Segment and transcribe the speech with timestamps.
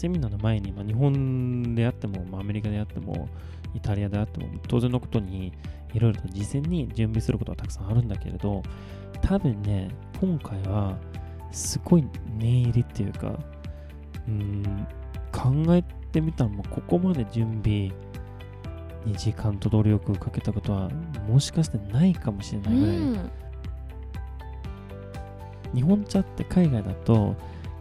[0.00, 3.28] セミナーの前に、まあ、日本であっても、まあ、アメリカであっても、
[3.74, 5.52] イタリアであっても、当然のことに、
[5.92, 8.62] いろいろと事前に準備することはたくさんあるんだけれど、
[9.20, 10.96] 多分ね、今回は、
[11.52, 12.04] すごい
[12.38, 13.38] 念入りっていうか、
[14.26, 14.86] うーん、
[15.32, 17.90] 考えてみたら、もうここまで準備
[19.04, 20.88] に時間と努力をかけたことは、
[21.28, 23.30] もしかしてないかもしれうないぐらい、ん。
[25.74, 27.36] 日本茶って海外だと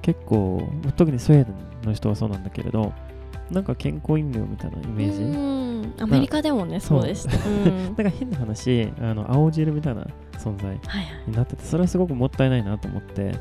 [0.10, 1.52] 結構特にスウェーデ
[1.84, 2.94] ンの人はそうなんだけれど
[3.52, 5.94] なんか健康飲料みたいなイメージ、うん。
[6.00, 7.06] アメリカでもねそう。
[7.06, 10.80] でした、 うん、なんか変な話あの青汁みたいな存在。
[11.28, 13.36] になっててそれはすごくもったいないなと思って。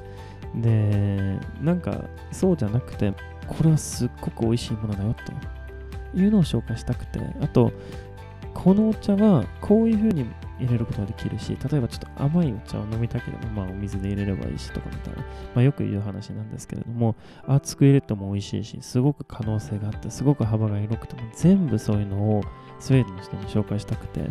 [0.55, 3.13] でなんかそうじゃなくて
[3.47, 7.21] これはすっごく美味しいものだよというのを紹介したくて。
[7.41, 7.73] あと
[8.53, 10.27] このお茶はこういう風に
[10.59, 22.43] 入れることができるし例えばちょっと甘いお茶を飲みたければまあお水で入れればいいしとかみたいな、まあ、よく言う話なんですけれども熱く入れても美味しいしすごく可能性があってすごく幅が広くても全部そういうのを
[22.81, 24.31] スウェーデンの人に紹介したくて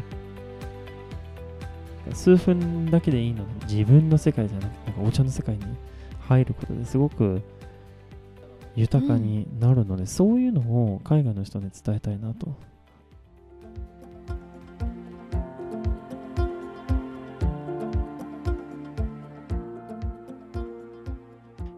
[2.14, 5.64] 数分だけでいいので自分の世界じゃなくてなんかお茶の世界に
[6.22, 7.42] 入ることですごく
[8.78, 12.56] 豊かになるので、そういうのを海外の人に伝えたいなと。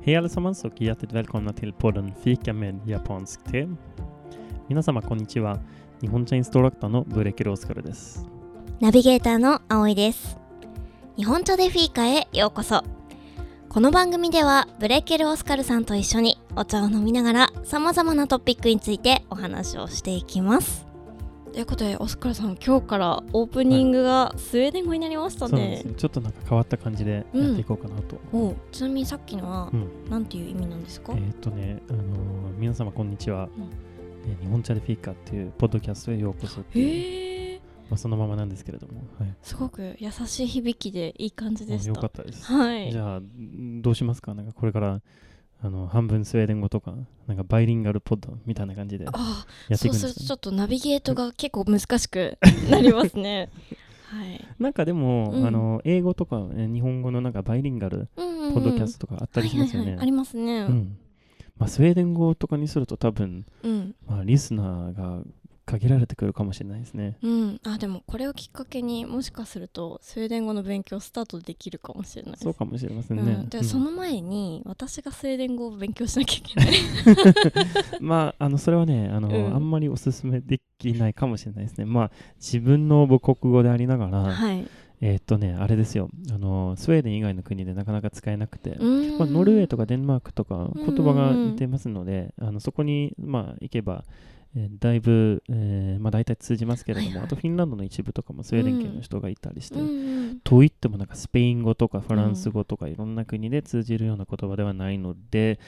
[0.09, 3.67] Hej allesammans och hjärtligt välkomna till podden Fika med japansk te.
[4.67, 5.59] 皆様こんにちは。
[6.01, 8.25] 日本茶インストラクターのブレケルオスカルです。
[8.79, 10.39] ナビゲーターの葵です
[11.15, 12.83] 日本茶でフィーカへようこそ
[13.69, 20.88] この番組ではブレッケル・オスカルさんと一緒にお茶を飲みながら様々なトピックについてお話をしていきます
[21.59, 25.81] ということでオスカルさん今日からオープニングがスウェーデン語になりましたね。
[25.81, 25.93] す、ね。
[25.97, 28.15] ちょっとなんか変わった感じでやっていこうかなと。
[28.31, 29.89] おちなみにさっきのはうん。
[30.09, 32.05] 何ていう意味なんですか、えーっとね、あのー
[32.57, 33.63] 皆様こんにちは、うん。
[34.31, 37.61] えー日本茶でフィーカっていうポッドキャストへようこそっていう、へえ。
[37.89, 42.45] まあ、そのままなんですけれども、はい、すごく優しい響きでいい感じでしよたかったです。
[42.45, 42.89] はい。
[42.89, 44.33] じゃあ、んどうしますか？
[44.33, 45.01] なんかこれから
[45.61, 46.93] あの半分スウェーデン語とか、
[47.27, 52.37] なんかバイリンガルポッドみたいな感じでやあっていくんそうするとちょっとナビゲートが結構難しく
[52.71, 53.49] なりますね
[54.05, 59.97] はいなんかでも、うんあの英語とか、えー日本語のなんかバイリンガルポッドキャストとかあったりしますよね。
[59.99, 60.61] ありますね。
[60.61, 60.97] うん
[61.59, 63.95] まあ、スウェーデン語とかにすると多分、うん。
[64.07, 65.21] まあ、リスナーが
[65.69, 67.15] 限られてくるかもしれないですね。
[67.21, 67.61] うん。
[67.63, 72.37] あ、でもこれをきっかけにもしかするとスウェーデン語の勉強スタートできるかもしれない。
[72.37, 73.23] そうかもしれませんね。
[73.23, 76.73] うん、で、うんその前に私がスウェーデン語を勉強しなきゃいけない。
[78.01, 81.85] まあ、あのそれはねあの、うんあんまりおすすめできないかもしれないですね。
[81.85, 84.67] まあ、自分の母国語でありながら、はい。
[85.01, 94.03] えーっとね、あれですよあの、スウェーデン以外の国でなかなか使えなくて、うんまあ、ノルウェーとかデンマークとかん言葉が似てますので、あのそこに、まあ、行けば、
[94.55, 105.59] えーだいぶ、えーまあ、大体通じますけれども、はいはいあとフィンランドの一部とかもスウェーデン系の人がいたりして、うんうんといってもなんかスペイン語とかフランス語とかいろんな国で通じるような言葉ではないので、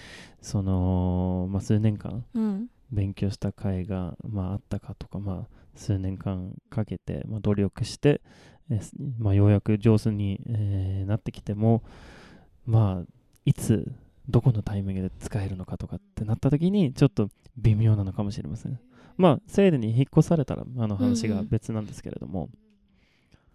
[0.42, 2.68] その、まあ、数年間うん。
[2.92, 8.22] 勉強した甲斐が、まあ、あったかとか、まあ、数年間かけて、まあ、努力して、
[8.70, 11.84] えーすまあ、ようやく上手に、えーなってきても、
[12.66, 13.12] まあ、
[13.46, 13.92] いつ
[14.32, 18.80] どこのタイミングで使えるのかとかってなった時にちょっと微妙なのかもしれません。
[19.18, 22.50] まあ、スウェーデンに引っ越されたらあの話が別なんですけれども、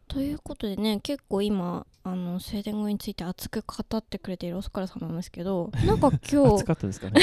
[0.09, 7.21] ということでね結構今あのスウェーデン語について熱く語ってくれているオスカルさんなんですけど なんか今日暑かったですかね。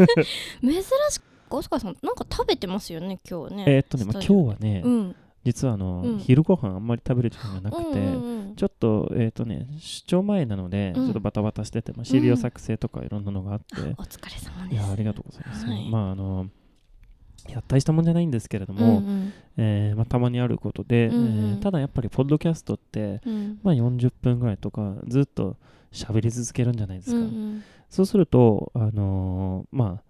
[0.62, 3.64] 珍しくオスカルさんなんか食べてますよね今日ね。
[3.66, 5.16] えーっとね、まあ、今日はね、うん。
[5.46, 6.18] 実はあの、うん。
[6.18, 11.04] 昼ご飯あんまり食べる時間がなくて、うんうんうんちょっと、えっ、とね、出張前なので、うん。
[11.04, 14.72] ちょっとバタバタしてて、まあ、資料作成とかいろんなのがあって、あお疲れ様です。
[14.72, 15.66] いや、ありがとうございます。
[15.66, 15.90] はい。
[15.90, 16.46] まあ、あの、
[17.46, 19.32] いや大したもんじゃないんですけれどうんも、うん。
[19.58, 21.24] えーまあ、たまにあることで、うんうん。
[21.26, 25.58] えーただやっぱり、ポッドキャストって、うんまあ、40分ぐらいとか、ずっと
[25.92, 27.16] 喋り続けるんじゃないですか。
[27.18, 27.62] うんうん。
[27.90, 30.02] そうすると、あのーまあ、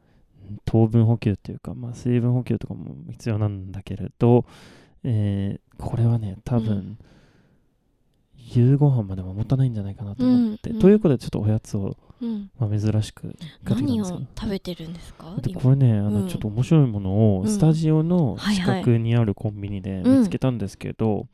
[0.65, 4.45] 糖分補給っていうか、まあ、水分補給とかも必要なんだけれど、
[5.05, 6.99] えーこれはね、多分、うん。
[8.39, 12.51] 夕ご飯までは持たないんじゃないかなと思って、ということでちょっとおやつを、うん。
[12.59, 15.37] まあ、珍しく何を食べてるんですか？
[15.43, 16.29] でこれねあの、うん。
[16.29, 17.49] ちょっと面白いものをうん。
[17.49, 21.27] スタジオの近くにあるコンビニで見つけたんですけど、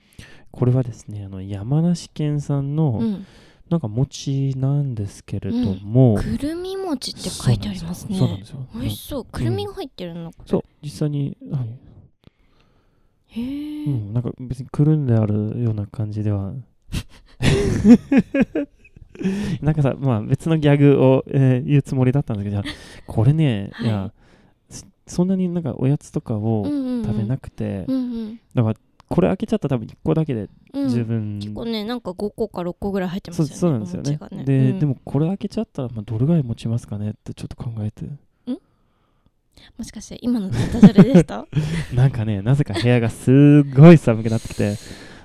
[0.51, 3.27] これはですねあの山梨県産の、うん。
[3.71, 8.19] なんか餅なんですけれども、くるみ餅って書いてありますね。
[8.19, 8.67] そうなんですよ。
[8.75, 9.25] 美味しそう。
[9.25, 10.33] くるみが入ってるの？
[10.45, 10.63] そう。
[10.83, 11.69] 実際に、はい
[13.33, 16.53] へえうん、なんか別にくるんであるような感じでは。
[19.61, 22.63] なんかさ、まあ別のギャグを、えー言うつもりだったんだけど、
[23.07, 23.87] これね、はい。
[23.87, 24.13] い、や、
[24.69, 28.41] そそんなになんかおやつとかをうん食べなくくて、うんうん。
[28.55, 28.77] だから
[29.09, 30.89] これ開けちゃったら多分1個だけでうん。
[30.89, 38.07] 十分、結構ねなんか5個か6個ぐらい入ってますよねそうなんですよねお餅がで、うんでもこれ開けちゃったら、まあ、どれぐらい持ちますかねってちょっと考えて
[39.79, 41.47] もしかして今のダジャレでした？
[41.95, 44.77] なんかねなぜか部屋がすごい寒くなってきて。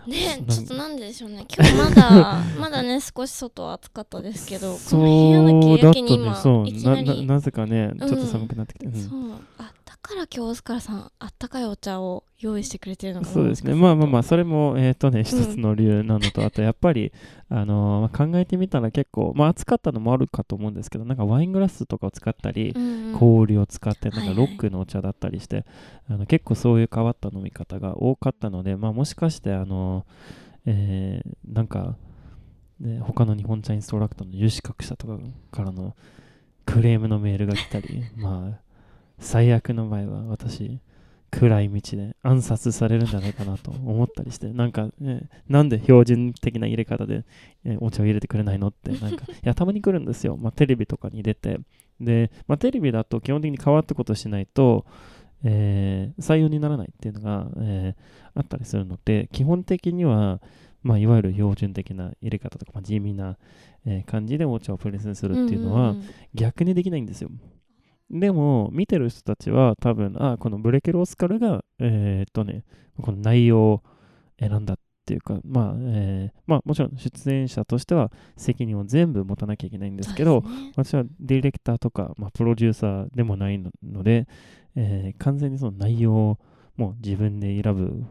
[0.07, 1.45] ねちょっとなんででしょうね。
[1.53, 5.93] 今日まだ まだね少し外は暑かったですけどこその部屋のうだとね。
[5.93, 6.67] 切りに今そう。
[6.67, 8.93] いきなななりなぜかねちょっと寒くなってきて、うん。
[8.93, 9.11] そう。
[9.57, 9.73] あだ
[10.07, 13.33] から今日オスカルさんあったかいお茶を用意してくれてるのかな。
[13.33, 13.75] そうですね。
[13.75, 17.12] まあまあまあ、それも、えっ、とね、一つの理由なのと、あとやっぱり、
[17.50, 22.83] あのー考えてみたら結構、まあ暑かったのもあるかと思うんですけど、なんかワイングラスとかを使ったり、うん
[23.13, 23.19] うん。
[23.19, 24.36] 氷を使って、なんはいはい。
[24.36, 25.65] かロックのお茶だったりして、
[26.09, 31.95] あの結構そういう変わった飲み方が多かったので、まあもしかして、あのーえーなんか、
[32.80, 35.18] ね、他の日本茶インストラクターの有資格者とか
[35.51, 35.95] からの
[36.65, 38.66] クレームのメールが来たり、 まあ、
[39.19, 40.79] 最悪の場合は私、
[41.29, 47.25] 暗い道で暗殺されるんじゃないかなと思ったりして、なんか、ね、なんで標準的な入れ方で、
[47.65, 50.37] えお茶を入れてくれないのって、なんか、 いや、たまに来るんですよ。
[50.37, 51.59] まあ、テレビとかに出て。
[51.99, 54.85] で、まあ、テレビだと基本的に変わったことしないと、
[55.43, 60.39] えー採用にならないっていうのが、えーあったりするので、基本的には、
[60.83, 63.37] まあ、いわゆる標準的な入れ方とか、まあ、地味な、
[63.85, 65.95] えー感じでお茶をプレゼンするっていうのは、
[66.33, 67.29] 逆にできないんですよ。
[68.09, 72.63] でも、見てる人たちは多分、あ、このブレケル・オスカルが、えーっとね、
[73.01, 73.83] この内容を
[74.39, 80.71] 選んだっていうか、まあ、えーまあ、もちろん出演者としては責任を全部持たなきゃいけないんですけど、ね。
[80.75, 84.27] 私はディレクターとか、まあ、プロデューサーでもないのので、
[84.75, 86.39] えー完全にその内容を
[86.77, 88.06] もう自分で選ぶ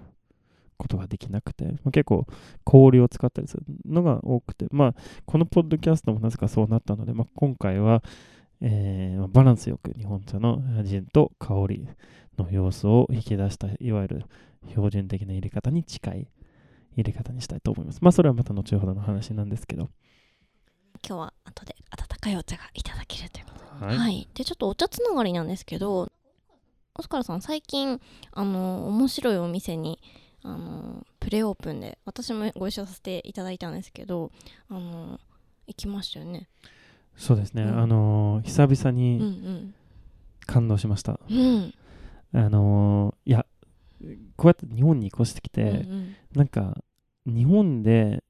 [0.76, 2.26] ことができなくて、まあ、結構
[2.64, 4.94] 氷を使ったりするのが多くて、まあ、
[5.24, 8.02] このポッドキャストもなぜかそうなったので、まあ、今回は、
[8.60, 11.88] えーまあバランスよく日本茶の味と香り
[12.38, 14.24] の要素を引き出したいわゆる
[14.68, 16.28] 標準的な入れ方に近い
[16.96, 17.98] 入れ方にしたいと思います。
[18.00, 19.88] まあそれはまた後ほどの話なんですけど。
[21.06, 26.10] 今日は後で温かいお茶がいただけるということではいはい、でちょっとお茶つながりなんですけど
[26.94, 28.00] オスカルさん最近
[28.32, 30.00] あの面白いお店に
[30.42, 34.30] あのプレオープンで私もご一緒させていただいたんですけど
[34.70, 35.20] あの
[35.66, 36.48] 行きましたよね
[37.16, 37.78] そうですね、うん。
[37.78, 39.74] あのー久々うんうにん
[40.46, 41.18] 感動しました。
[41.28, 41.74] うん
[42.32, 43.46] あのーいや、
[44.36, 46.16] こうやって日本に越してきて、うんうん。
[46.34, 46.76] なんか、
[47.24, 48.22] 日本で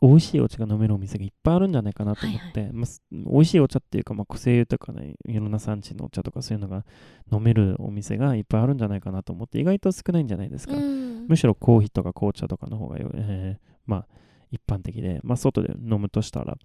[0.00, 6.84] 美味しいお茶が飲めるお店がいっぱいあるんじゃないかなと思って、まあす美味しいお茶っていうか、まあ、個性豊かないろんな産地のお茶とかそういうのが
[7.32, 10.74] 飲めるお店がいっぱいあるんじゃないかなと思って、意外と少ないんじゃないですか。
[10.74, 11.26] うん。
[11.26, 14.06] むしろコーヒーとか紅茶とかの方がよ、えーまあ、
[14.50, 16.56] 一般的で、まあ、外で飲むとしたら、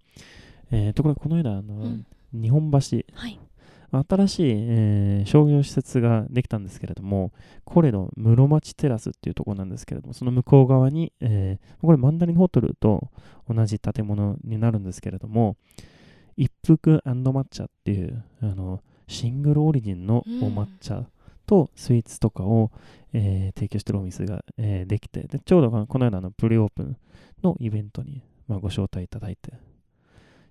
[0.71, 2.05] えーところがこの間、あの、うん。
[2.33, 2.77] 日本橋、
[3.13, 3.39] はい。
[3.91, 7.31] 新しい、えー商業施設ができたんですけれども、
[7.65, 13.09] これの室町テラスっていうところなんですけれども、その向こう側に、えーこれマンダリンホテルと
[13.49, 15.57] 同じ建物になるんですけれども、
[16.37, 21.05] 一服抹茶っていうあのシングルオリジンのお抹茶
[21.47, 22.71] とスイーツとかを、
[23.11, 26.97] えー提供してるお店が、えーできてで、ちょうどこの間のプレオープン
[27.43, 29.53] のイベントに、まあ、ご招待いただいて、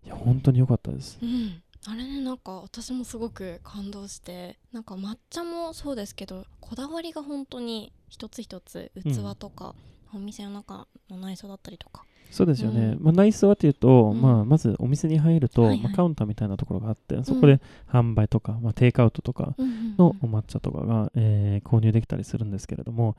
[0.04, 1.18] いや、本当に良かったです。
[1.22, 1.62] うん。
[1.86, 9.74] あれねなんか私もすごく感動してなんか抹茶もそうですけどこだわりが本当に一つ一つ器とか、
[10.14, 12.04] お店の中の内装だったりとか。
[12.30, 12.96] そうですよね。
[12.98, 13.04] うん。
[13.04, 14.20] まあ、内装はというと、うん。
[14.20, 15.80] まあ、まずお店に入ると、はいはい。
[15.82, 19.54] まあ、カウンターみたいなところがあって、そこで販売とか、まあ、テイクアウトとか
[19.98, 23.16] のお抹茶とかが、えー購入できたりするんですけれども、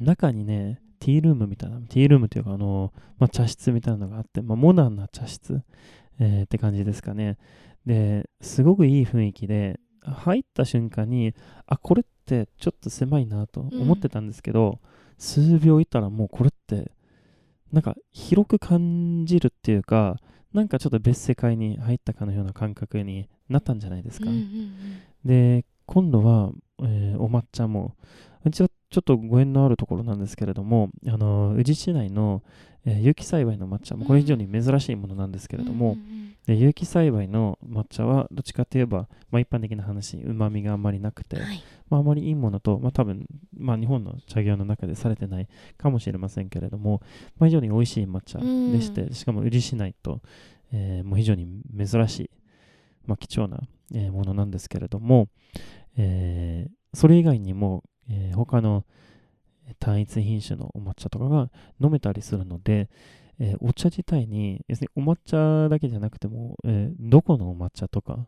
[0.00, 5.62] 中にね、ティールームみたいな、ティールームというか、あのまあ、茶室みたいなのがあって、まあ、モダンな茶室、
[6.18, 7.38] えーって感じですかね。
[7.86, 11.34] で、すごくいい雰囲気で、入った瞬間に、
[11.66, 14.80] あ、これってちょっと狭いなと思ってたんですけど、
[15.18, 16.92] 数秒いたらもうこれって、
[17.72, 20.16] なんか広く感じるっていうか、
[20.52, 24.28] なんかちょっと別世界に入ったかのような感覚になったんじゃないですか。
[24.28, 24.72] うんうんうん
[25.24, 26.50] で、今度は、
[26.80, 27.94] えーお抹茶も、
[28.44, 32.42] うちはちょっとご縁のあるところなんですけれども、あの宇治市内の、
[32.84, 41.62] えー有機栽培の抹茶も、これ非常に珍しいものなんですけれども、うんうんで有機栽培の抹茶はどっちかといえば、まあ、一般的な話、うまみがあんまりなくて、うんはい。
[41.88, 45.46] まあ、あまりいいものと、まあ、多分、まあ、日本の茶業の中でされてない
[45.78, 47.00] かもしれませんけれども、
[47.38, 50.20] まあ、非常に美味しい抹茶でして、しかも宇治市内と、
[50.72, 51.46] えーもう非常に
[51.78, 52.30] 珍しい、
[53.06, 53.60] まあ、貴重な、
[53.94, 55.28] えーものなんですけれども、
[55.96, 58.84] えーそれ以外にも、えー他の
[59.78, 61.48] 単一品種のお抹茶とかが
[61.80, 62.88] 飲めたりするので、
[63.38, 68.26] えーお茶自体に、要するにお抹茶だけじゃなくても、えーどこのお抹茶とか、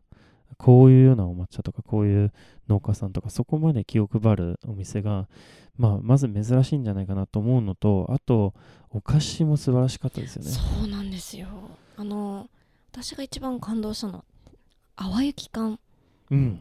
[0.57, 2.33] こういうようなお抹茶とか、こういう
[2.69, 5.28] 農家さんとか、そこまで気を配るお店が、
[5.76, 8.54] まあ、まず珍しいんじゃないかなと思うのと、あと、
[8.90, 10.50] お菓子も素晴らしかったですよね。
[10.50, 11.49] そうなんですよ
[11.97, 12.49] あの
[12.93, 14.25] 私が一番感動したのは
[14.97, 15.81] 淡雪缶
[16.31, 16.61] うん。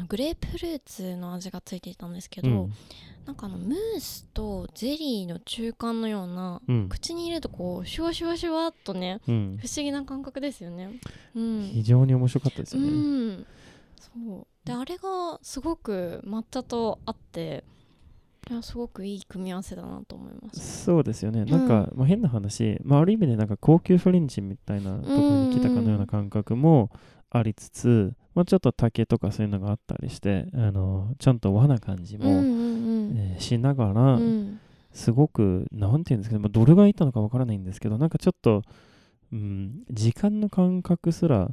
[0.00, 2.72] のグレープフルーツの味がついていたんですけど、うん。
[3.26, 6.88] なんかあのムースとゼリーの中間のようなうん。
[6.88, 10.90] 口に入れるとこうシュワシュワシュワっとねうん不思議な感覚ですよね。
[11.34, 12.92] うん、非常に面白かったですうよね。
[13.34, 13.46] ん、
[14.00, 17.64] そうであれがすごく抹茶と合って
[18.50, 20.84] いやすごくいい組み合わせだなと思います。
[20.84, 21.44] そうですよね。
[21.44, 26.90] なんか、まあ、変な話、まあ、ある意味でなんか高級フレンチみたいなところに来たかのような感覚も
[27.30, 34.20] ありつつ、まあ、ちょっと竹とかそういうのがあったりして、あのちゃんと和な感じも、えーしながうら、
[34.92, 38.62] すごく、なんていうんですかね、まあ、どれがいいのかわからないんですけど、なんかちょっと、
[39.32, 41.50] うん、時間の感覚すら、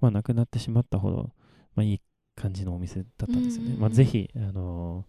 [0.00, 1.30] まあ、なくなってしまったほど、
[1.74, 2.00] まあ、いい
[2.34, 3.76] 感じのお店だったんですよね。
[3.78, 5.04] まあ、ぜひ、あの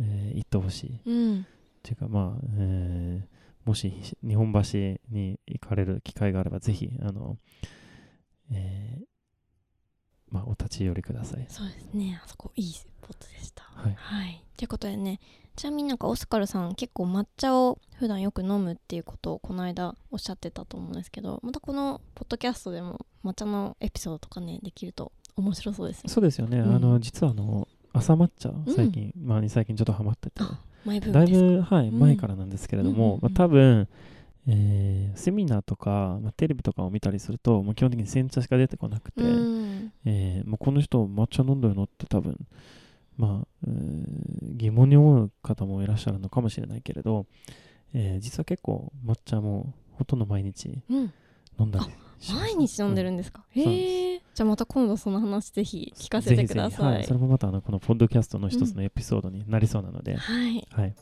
[0.00, 1.00] えー行ってほしい。
[1.04, 1.44] うんっ
[1.82, 3.32] ていうかまあ、えー
[3.64, 3.92] もし
[4.26, 4.60] 日本橋
[5.10, 7.36] に行かれる機会があればぜひあの、
[8.50, 9.04] えー
[10.32, 11.46] まあお立ち寄りください。
[11.48, 13.64] そうですねあそこいいスポットでした。
[13.74, 13.94] はい。
[13.96, 14.42] はい。
[14.56, 15.20] ということでね、
[15.56, 26.10] ちなみになんかオスカルさん結構抹茶を普段よく飲むっていうことをこの間おっしゃってたと思うんですけど、またこのポッドキャストでも抹茶のエピソードとかね、できると面白そうですね。
[26.12, 26.58] そうですよね。
[26.58, 31.26] うんあの実はあの朝抹茶最近、まあに最近ちょっとハマってて、だい。
[31.30, 33.88] ぶはいうん前からなんですけれども、うんうんうんまあ多分。
[34.48, 39.92] えーセミナーとか、まあ、テレビとかを見たりすると、もう基本的に煎茶しか出てこなくて、うん。
[40.04, 42.38] えーもうこの人抹茶飲んでるのって多分
[43.18, 47.26] まあ、えー疑問に思う方もいらっしゃるのかもしれないけれど、
[47.94, 51.12] えー実は結構抹茶もほとんど毎日うん。
[51.60, 53.44] 飲んだりします毎日飲んでるんですか？
[53.54, 54.22] そうへえ。
[54.34, 57.12] じゃあまた今度その話ぜひ聞かせてぜひぜひくださいはいそ。
[57.12, 60.66] れもまたあのこのポッドキャストの一つのエピソードになりそうなので、はい。
[60.70, 60.94] はい、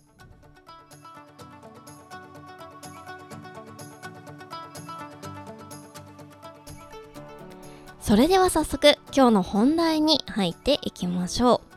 [8.11, 11.69] それでは早速今日の本題に入っていきましょう。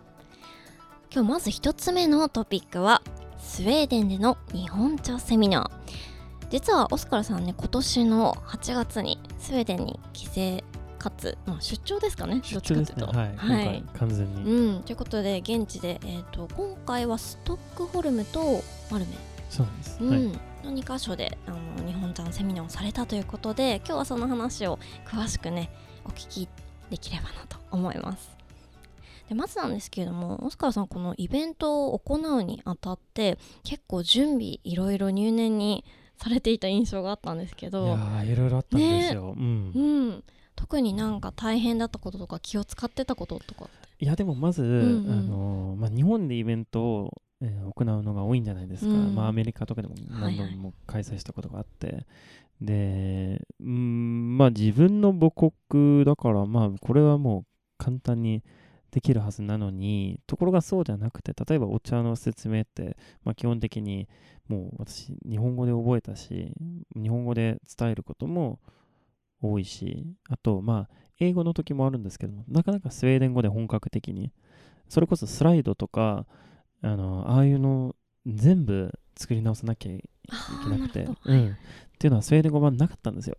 [1.13, 3.03] 今日まず一つ目のトピックは
[3.37, 6.47] スウェーデンでの日本茶セミナー。
[6.49, 10.63] 実はオスカルさんね今年の8月にスウェーデンに帰省
[10.97, 12.41] かつ、まあ、出張ですかね？
[12.43, 13.05] 出張ですね。
[13.05, 13.83] はい、はい。
[13.99, 19.11] 完全に、うん、ということで現地で、えー、と今回はストックホルムとマルメ。
[19.51, 20.09] そうです、うん。
[20.09, 20.21] はい、
[20.65, 25.69] の2箇所であの日本茶のセミナーをされたということで今日はその話を詳しくね
[26.05, 26.50] お聞き
[26.89, 28.31] できればなと思います。
[29.29, 35.86] でまずなんですけれどもオスカルさんこのイベントを行うにあたって結構準備いろいろ入念に
[36.17, 39.72] されていた印象があったんですけいやどーいろいろあったんですよ、うん。
[39.74, 40.24] うん。
[40.55, 43.69] 特になんか大変だったこととか気を使ってたこととか
[44.00, 45.12] いやでもまず、んうん。
[45.12, 49.15] あのーまあ、日本でイベントを、えー行うのが多いんじゃないですか、うん。
[49.15, 50.55] まあ、アメリカとかでも何度はいはい。
[50.55, 52.05] も開催したことがあって、
[52.63, 57.46] でうーんまあ自分の母国だからまあこれはもう
[57.77, 58.41] 簡単に
[58.91, 64.08] できるはずなのにところがそうじゃなくて例えばお茶の説明って、まあ、基本的に
[64.48, 66.53] もう私日本語で覚えたし
[66.96, 68.60] 日本語で伝えることも
[69.41, 74.32] 多いしあとまあ英語の時もあるんですけどもなかなかスウェーデン語で本格的に
[74.89, 76.25] それこそスライドとか
[76.82, 80.03] あのああいうの全部作り直さなきゃい
[80.63, 81.58] けなくてうん、
[82.03, 83.38] っていうのはスウェーデン語版なかったんですよ。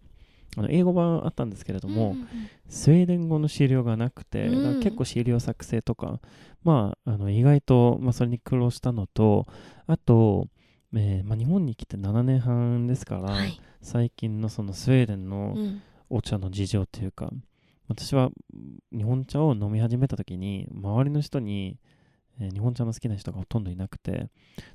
[0.57, 2.29] あの英語版あったんですけれども、うんうん
[2.67, 6.19] スウェーデン語の資料がなくて、結構資料作成とか、
[6.65, 9.47] まあ、あの意外と、まあ、それに苦労したのと、
[9.87, 10.49] あと、
[10.95, 15.83] えーまあ、日本に来て7年半ですから、はい、最近のそのスウェーデンのうん。
[16.11, 17.31] お茶の事情というか、
[17.89, 18.31] 私は
[18.93, 21.79] 日本茶を飲み始めた時に、周りの人に、
[22.41, 24.31] えー日本茶の好きな人がほとんどいなくて、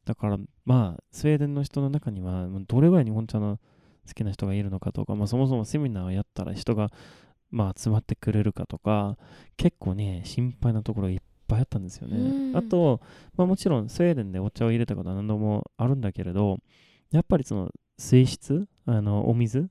[0.05, 3.59] だから、まあ、スウェーデンの人の中には、どれぐらい日本茶の
[4.09, 6.91] 好きな人がいるのかとか、まあ、そもそもセミナーをやったら人が、
[7.51, 9.17] まあ、集まってくれるかとか、
[9.57, 12.57] 結構ね、心配なところがいっぱいあったんですようんね。
[12.57, 13.01] あと、
[13.37, 16.57] まあ、もちろんスウェーデンでお茶を入れたことは何度もあるんだけれど、
[17.11, 19.69] やっぱりその水質、あのお水、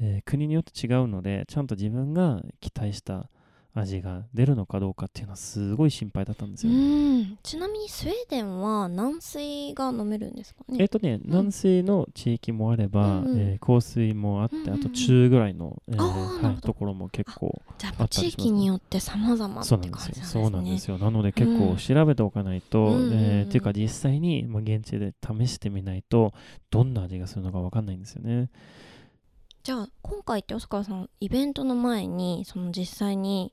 [0.00, 3.30] えー国によって違うので、ちゃんと自分が期待した
[3.78, 7.38] 味が出るのかどうかっていうのはすごい心配だったんですうよ、ん。
[7.42, 10.78] ちなみにスウェーデンは軟水が飲めるんですかね？
[10.80, 13.38] えっとね、南西の地域もあれば、うんうん。
[13.38, 14.74] えー香水もあって、うんうんうん。
[14.74, 20.20] あと中ぐらいの、えーはい、ところも結構じゃあ地域によって様々ってそうなん感じですよ。
[20.20, 20.98] なんですねそうなんですよ。
[20.98, 21.76] なので結構うん。
[21.76, 23.12] 調べておかないと、うんうんうん。
[23.12, 26.32] えーっていうか実際に、まあ、現地で試してみないと
[26.70, 28.50] どんな味がするのかわかんないんですよね。
[29.66, 33.52] じゃあ今回ってオスカルさんイベントの前にその実際に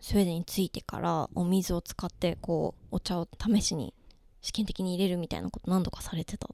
[0.00, 3.94] スウェーデンに着いてからお水を使ってこうお茶を試しに
[4.40, 6.48] 試験的に入れるみたいなこと何度かされてた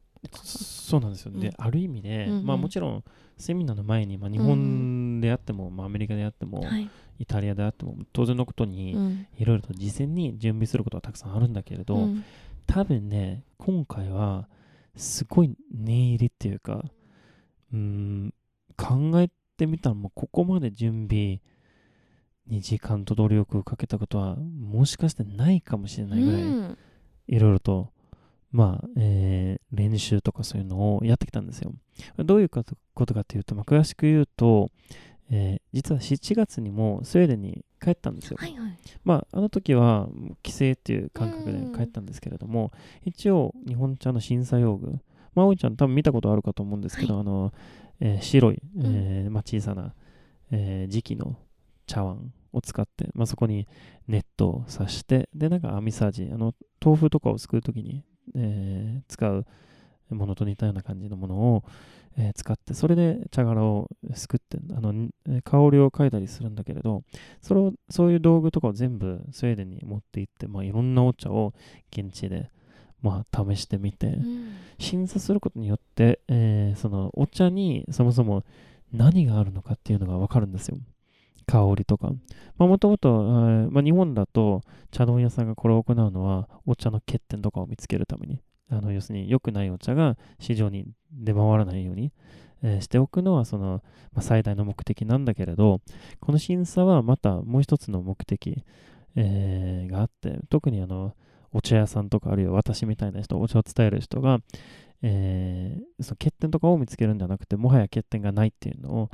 [0.45, 1.33] そうなんですよ。
[1.33, 1.55] で、うん。
[1.57, 2.45] ある意味で、うんうん。
[2.45, 3.05] まあもちろん
[3.39, 9.27] セミナーの前に、まあ、日本であっても、まあ、アメリカであっても、はい、イタリアであっても当然のことに、うん。
[9.39, 12.23] いろいろと事前に準備することはたくさんあるんだけれど、うん。
[12.67, 14.47] 多分ね今回は
[14.95, 16.85] すごい念入りっていうか
[17.73, 18.35] うーん
[18.81, 21.41] 考えてみたらもうここまで準備
[22.47, 26.79] に時間と努力をかけたことはもしかしてないかもしれないぐらいうん
[27.29, 27.93] いろいろと
[28.53, 31.73] まあ、えー練習とかそういうのをやってきたんですよ。
[32.19, 32.65] どういうこ
[33.07, 34.71] とかというと、まあ、詳しく言うと、
[35.31, 38.37] えー実は7月にもスウェーデンに帰ったんですよ。
[38.41, 40.09] はいはいまあ、あの時は
[40.43, 42.73] 帰省っていう感覚で帰ったんですけれども、
[43.05, 44.99] 一応日本茶の審査用具、
[45.37, 47.53] まあ、おいちゃん多分見たことあるかと思うんですけど、あの、
[48.01, 49.95] えー白い、えーまあ、小さな、
[50.51, 51.37] えー磁器の
[51.87, 53.67] 茶碗を使って、まあ、そこに
[54.09, 56.55] ネットを刺して、で、なんか網さじ、あの、
[56.85, 58.05] 豆腐とかをすくうときに、
[58.37, 59.45] えー使う
[60.11, 61.65] ものと似たような感じのものを、
[62.17, 65.09] えー使って、それで茶殻をすくって、あの、
[65.43, 67.03] 香りを嗅いだりするんだけれど、
[67.43, 71.55] それを、そういう道具とかを全部スウェーデンに持って行って、まあ、いろんなお茶を
[71.93, 72.51] 現地で、
[73.03, 78.45] まあ、試してみて、うん審査することによって、えーそのお茶にそもそも
[78.93, 80.79] 何があるのかっていうのが分かるんですよ。
[81.47, 82.13] 香りとか。
[82.57, 83.23] もともと、
[83.71, 88.41] まあ、日本だと茶問屋さんがこれを行うのはお茶の欠点とかを見つけるために。
[88.71, 92.13] あの要するに良くないお茶が市場に出回らないように、
[92.63, 95.81] えーしておくのはその、まあ、最大の目的なんだけれど、
[96.21, 98.65] この審査はまたもう一つの目的、
[99.17, 101.15] えーがあって、特にあの
[101.53, 104.39] お茶屋さんとかあるいは私みたいな人、お茶を伝える人が、
[105.03, 109.11] えーその欠点とかを見つけるんじゃなくて、もはや欠点がないっていうのを、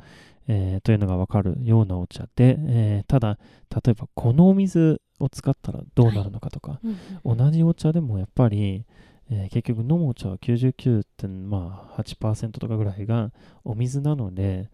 [0.47, 3.37] えーというのがわかるようなお茶で、えーただ、
[3.83, 6.79] 例えばこのお水を使ったらどうなるのかとか、
[7.23, 8.85] うん同じお茶でもやっぱり、
[9.29, 13.31] えー結局飲むお茶は99.8%とかぐらいが
[13.63, 14.69] お水なので、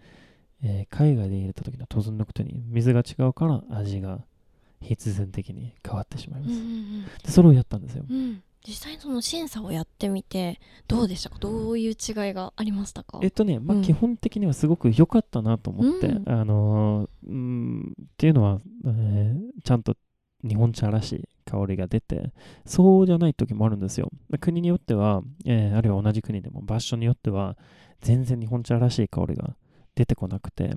[0.64, 4.20] えー海外で入れた時の当然のことに水が違うから味が
[4.84, 6.54] 必然的に変わってしまいます。
[6.54, 8.06] うんうんでそれをやったんですよ。
[8.10, 8.16] うん。
[8.18, 11.38] うん実際にその審査をやってみてどうでしたか？
[11.38, 13.20] どういう違いがありましたか？
[13.22, 13.84] えっとね、まあ、うん。
[13.84, 16.30] 基本的にはすごく良かったなと思って、うん。
[16.30, 19.98] あのーうんっていうのは、えーちゃんと
[20.48, 22.32] 日本茶らしい香りが出て、
[22.66, 24.10] そうじゃない時もあるんですよ。
[24.40, 27.58] 国によっては、えーあるいは同じ国でも場所によっては、
[28.00, 29.58] 全然日本茶らしい香りが
[29.94, 30.74] 出てこなくて、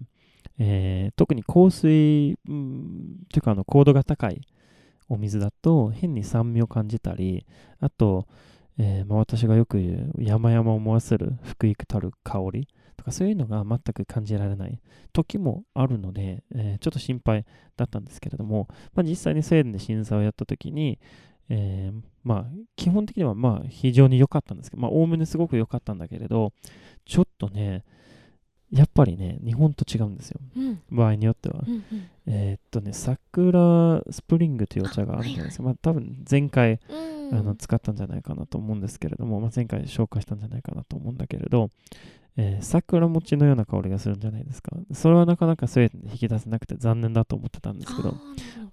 [0.59, 4.43] えー特に香水、うん、というかあの高度が高い
[5.09, 7.47] お水だと変に酸味を感じたり、
[7.81, 8.27] あと、
[8.79, 14.81] えーまあ、私がよく言う山々を思わせる福育たる香りとかそういうのが全く感じられない
[15.13, 17.45] 時もあるので、えーちょっと心配
[17.77, 20.99] だったんですけれども、まあ、実際にスウェーデンで審査をやった時に、
[21.49, 26.53] えーまあ基本的にはまあ非常に良かったんですけど、まあおおむねすごく良かったんだけれど、
[27.05, 27.85] ちょっとね、
[28.73, 30.41] やっぱりね、日本と違うんですよ。
[30.57, 31.63] うん場合によっては。
[31.67, 31.85] うんうん
[32.29, 35.63] えーっとね、桜スプリングというお茶があるんじゃないですか。
[35.63, 41.71] まあ多分前回、うんあの使ったんじゃないかなと思うんですけれども、まあ、前回紹介したんじゃないかなと思うんだけれど、
[42.37, 44.77] えー桜餅のような香りがするんじゃないですか。
[44.93, 48.15] それはなかなかスウェーデンで引き出せなくて残念だと思ってたんですけど、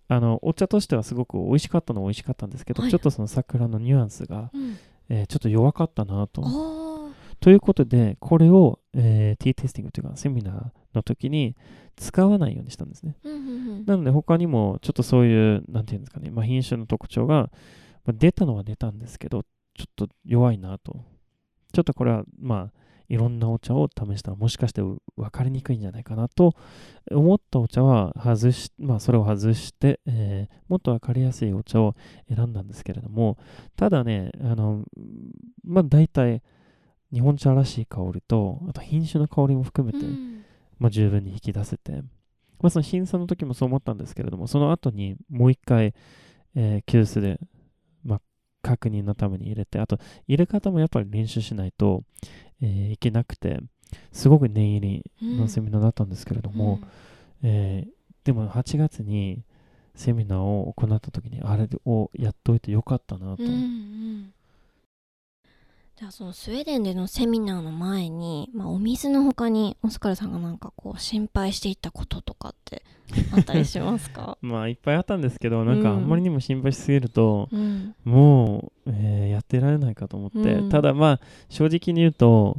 [0.07, 4.77] あのお茶としてはすごく美味しかったのは美味しかったんですけど、はいちょっとその桜のニュアンスが、うん
[5.09, 6.43] えーちょっと弱かったなと。
[7.39, 11.55] ということで、これを、えー、ティーテイスティングというかセミナーの時に
[11.95, 13.17] 使わないようにしたんですね。
[13.85, 17.49] なので他にもちょっとそういう、なんていうんですかね、まあ、品種の特徴が、
[18.05, 19.43] まあ、出たのは出たんですけど、
[19.75, 21.03] ちょっと弱いなと。
[21.73, 24.99] ちょっとこれは、まあ、いろんなお茶を試したらもしかして分
[25.31, 26.55] かりにくいんじゃないかなと
[27.11, 31.95] 思ったお茶は外し、まあそれを外して、えーもっと分かりやすいお茶を
[32.27, 33.37] 選んだんですけれども、
[33.75, 34.83] ただね、あの、
[35.63, 36.41] まあ大体
[37.13, 40.43] 日本茶らしい香りと、あと品種の香りも含めて、うん。
[40.79, 42.01] まあ、十分に引き出せて、
[42.59, 45.93] まあ、その審査の時もそう思ったんですけれども、その後にもう一回、
[46.55, 47.39] えー、急須で、
[48.03, 48.21] まあ、
[48.61, 52.03] 確認のために入れて、あと、入れ方もやっぱり練習しないと、
[52.61, 53.59] えーいけなくて、
[54.11, 56.79] すごく念入りのセミナーだったんですけれども、
[57.43, 59.43] えーでも8月に
[59.95, 64.33] セミナーを行った時にあれをやっといてよかったなと、うんうん
[65.99, 72.81] じゃあそのスウェーデンでのセミナーの前に、まあ、お水の他にオスカルさんがなんかこう心配していたこととかって
[73.31, 74.37] あったりしますか？
[74.41, 77.93] まあいっぱいあったんですけどなんかあうんんまりにも心配しすぎると、うん。
[78.03, 80.69] もう、えーやってられないかと思って、うん。
[80.69, 82.57] ただまあ正直に言うと、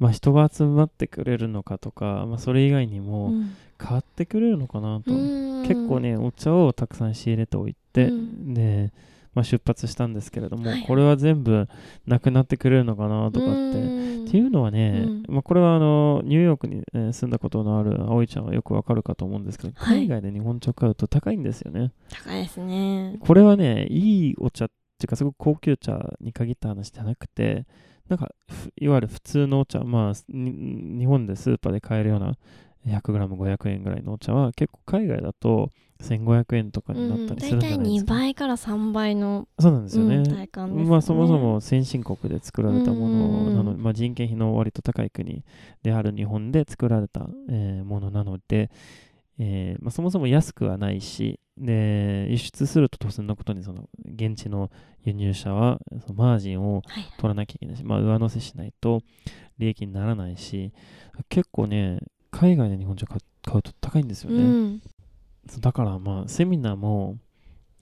[0.00, 3.50] まあ、人が集まってくれるのかとか、まあ、それ以外にもうん。
[3.80, 5.16] 変わってくれるのかなと、う
[5.62, 5.62] ん。
[5.66, 8.52] 結構ねお茶をたくさん仕入れておいて、うん。
[8.54, 8.92] で、
[9.34, 10.84] まあ、出発したんですけれども、はい。
[10.86, 11.68] これは全部
[12.06, 14.24] なくなってくれるのかなとかって、うん。
[14.26, 15.24] っていうのはね、うん。
[15.28, 19.98] まあ、これはあのニューヨークに、えー住んだことのある葵ちゃんはよくわかるかと思うんですけど、はい。
[19.98, 21.92] 海外で日本茶を買うと高いんですよね。
[22.10, 23.16] 高いですね。
[23.20, 27.66] これはね、いいお茶っていうか、すごく高級茶に限った話じゃなくて、
[28.08, 32.34] なんか、ふいわゆる普通のお茶、まあ、に日本でスーパーで買えるような
[32.86, 35.70] 100g500 円ぐらいのお茶は、結構海外だと
[36.02, 38.14] 1500円とかになったりするんじゃ大体2ないですか。
[38.14, 40.16] 倍から3倍の、そうなんですよね。
[40.16, 40.84] うんね。
[40.84, 45.44] まあそもそも先進国で作られたものなのうんまあ、人件費の割と高い国
[45.82, 48.70] である日本で作られた、えーものなので、
[49.38, 54.70] えーまあ、そもそも安くはないしで輸出すると当然のことにその現地の
[55.04, 59.02] 輸入者はそのマージンをはい取らなきゃいけないし、まあ、上乗せしないと
[59.58, 60.72] 利益にならないし
[61.28, 64.82] 結構ね海外で日本茶買う買うと高いんですよね、うん
[65.48, 67.18] そうだからまあセミナーも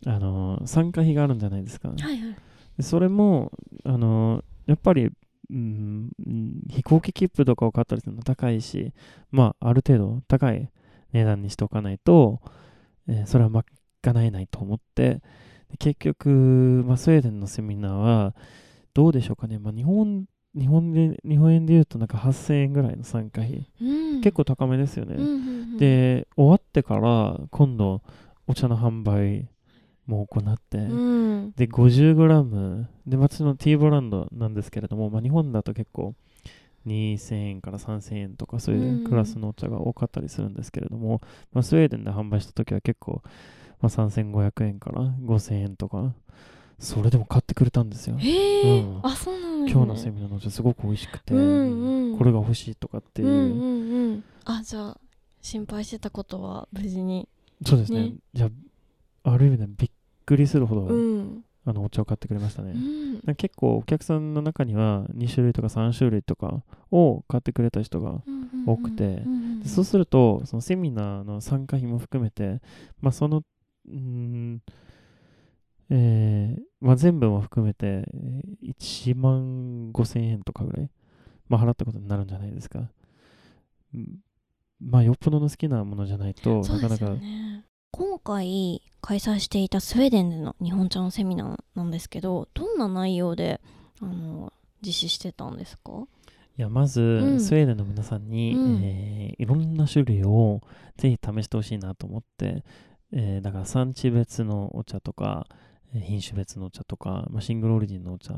[0.07, 2.37] あのー参加費があるんじゃないですか、はいはい。
[2.77, 3.53] でそれも、
[3.85, 5.11] あのやっぱり、
[5.51, 8.93] うん、うん飛行機切符とかを買ったりするの高いし、
[9.31, 10.71] まあ、ある程度高い
[11.13, 12.41] 値段にしておかないと、
[13.09, 13.65] えーそれはま
[14.03, 15.23] かないないと思って、
[15.71, 18.35] で結局、まあ、スウェーデンのセミナーは、
[18.95, 23.71] どうでしょうかね、まあ、日本、日本で、日本円で言うとなんか8000円ぐらいの参加費。
[23.81, 24.21] うん。
[24.21, 25.15] 結構高めですよね。
[25.17, 25.37] うんうんう
[25.75, 25.79] ん。
[25.79, 28.03] で、終わってから、今度、
[28.47, 29.49] お茶の販売
[30.07, 31.53] も行って、うん。
[31.57, 36.15] で 50g で私のティーブランドなんですけれども、まあ、日本だと結構
[36.87, 41.21] 2000円から3000円とかそういうクラスのお茶が多かったりするんですけれども、
[41.53, 43.23] まあ、スウェーデンで販売した時は結構、
[43.81, 46.15] まあ、3500円から5000円とか
[46.83, 48.17] それでも買ってくれたんですよ。
[48.19, 49.01] へえ、うん。
[49.05, 52.19] あそうなね、今日のセミナーのお茶すごく美味しくて、うんうん。
[52.19, 54.25] これが欲しいとかっていう、うんうんうん。
[54.45, 54.99] あじゃあ
[55.41, 57.29] 心配してたことは無事に。
[57.65, 58.01] そうですね。
[58.03, 58.15] ね。
[58.35, 58.51] じゃ
[59.23, 59.91] あある意味でびっ
[60.27, 63.35] くりするほど、うん、あのお茶を買ってくれましたね、うん。
[63.37, 68.23] 結構お客さんの中には2種類とか3種類とかを買ってくれた人が
[68.67, 69.05] 多くて。
[69.05, 72.61] うんうんでそうするとそのセミナーの参加費も含めて、
[73.01, 74.63] まあ、そのうーん
[75.95, 80.91] えーまあ、全部も含めてえー1万5千円とかぐらい、
[81.49, 82.89] まあ、払ったことになるんじゃないですか。
[83.95, 84.19] うん。
[84.81, 87.23] まあよっぽどの好きなものじゃないとそうですなかなか
[87.91, 93.61] 今回開催していたスウェーデンでの日本茶のセミナーなんですけどどんな内容で
[94.01, 94.51] あの
[94.85, 95.93] 実施してたんですか？
[96.59, 97.39] いやまず、ん。
[97.41, 98.83] スウェーデンの皆さんに、うん。
[98.83, 100.61] えーいろんな種類を
[100.97, 102.65] ぜひ試してほしいなと思って、
[103.13, 105.63] えーだから産地別のお茶とか、えー
[105.95, 108.35] 品種別のお茶とか、まあ、シングルオリジンのお茶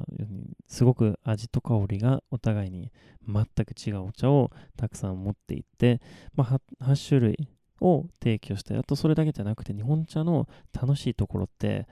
[0.66, 2.90] すごく味と香りがお互いに
[3.26, 6.00] 全く違うお茶をたくさん持っていって、
[6.34, 7.48] まあ、8, 8種類
[7.80, 11.86] を提供してあとそれだけじゃなくて日本茶の楽しいところって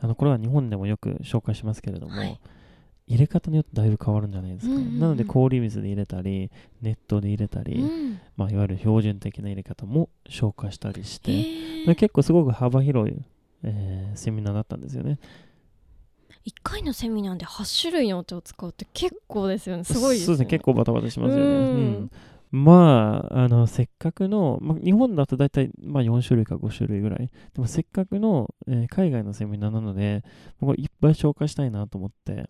[0.00, 2.40] あのこれは日本でもよく紹介しますけれども、はい。
[3.08, 5.00] 入れ方によってだいぶ変わるんじゃないですか、うんうんうん。
[5.00, 6.50] なので氷水で入れたり
[6.82, 8.20] 熱湯で入れたり、うん。
[8.36, 13.24] まあ、いわゆる標準的な入れ方も紹介したりして、結構すごく幅広い、
[13.64, 15.18] えーセミナーだったんですよね。
[16.46, 19.84] 1回のセミナーで8種類のお茶を使うって結構ですよね。
[19.84, 20.26] すごいですね。
[20.26, 20.46] そうですね。
[20.46, 21.60] 結構バタバタしますよね、うん。
[21.60, 22.10] うん。
[22.50, 27.30] まあ、あのせっかくの、まあ、日本だと大体、まあ、4種類か5種類ぐらい。
[27.54, 30.24] でもせっかくの、えー海外のセミナーなので
[30.60, 32.48] これいっぱい紹介したいなと思って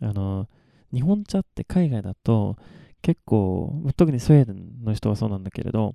[0.00, 0.48] あの
[0.92, 2.56] 日本茶って海外だと
[3.02, 5.94] 結構特にスウェーデンの人はそうなんだけれど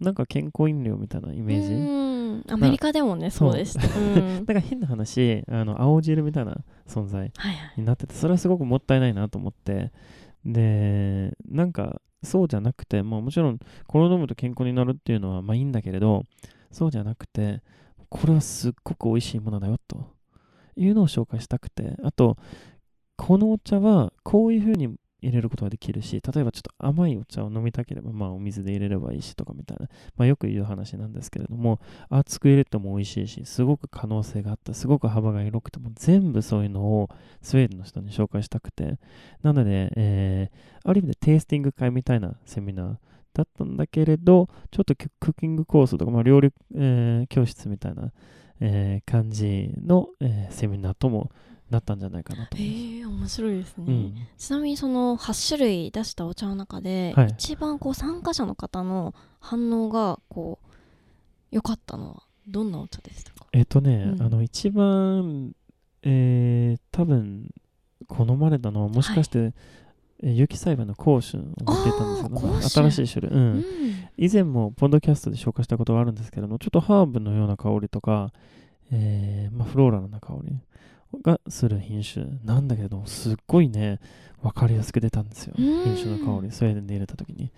[0.00, 2.44] なんか健康飲料みたいなイメージ、うん。
[2.48, 3.52] アメリカでもねそう。
[3.54, 7.32] でした、 うん、だから変な話あの青汁みたいな存在
[7.76, 9.92] になっててそれはすごくもったいないなと思って。
[10.44, 16.24] でなんかそうじゃなくて、まあ、もちろんこれを飲むと健康になるっていうのはまあいいんだけれど
[16.70, 17.62] そうじゃなくて
[18.08, 20.06] これはすっごく美味しいものだよと
[20.76, 21.96] いうのを紹介したくて。
[22.04, 22.36] あと
[23.16, 24.94] このお茶はこういう風に
[25.26, 37.08] 入れることができるし例えばちょっと甘いお茶を飲みたければまあお水で入れればいいしとかみたいな、まあ、よく言う話なんですけれども熱く入れても美味しいしすごく可能性があったすごく幅が広くても全部そういうのを
[37.42, 38.98] スウェーデンの人に紹介したくて
[39.42, 42.96] なので、えーある意味でテイスティング会みたいなセミナー
[43.34, 48.12] だったんだけれどちょっとクッキングコースとか、まあ、料理、えー教室みたいな、
[48.60, 51.32] えー感じの、えーセミナーとも
[51.70, 53.42] なったんじゃないかなとへ思います。
[53.42, 57.28] え面白いですね、うん、ちなみにその8種類出したお茶の中で、はい。
[57.30, 60.66] 一番こう参加者の方の反応がこう
[61.50, 63.46] 良かったのはどんなお茶でしたか？
[63.52, 64.22] えっ、とね、うん。
[64.22, 65.52] あの一番、
[66.02, 67.50] えー多分
[68.08, 73.64] 好まれたのはもしかして、えー有機栽培の甲春を持っていたんですけど、あーまあ甲春新しい種類、う、うんん
[74.16, 78.32] 以前もポッドキャストで紹介したことがあるんですけれどもちょっとハーブのような香りとか、
[78.90, 80.58] えーまあ、フローラルな香り
[81.22, 83.98] がする品種なんだけれどもすっごいね
[84.42, 85.64] 分かりやすく出たんですようん。
[85.84, 87.50] 品種の香りスウェーデンで入れた時に。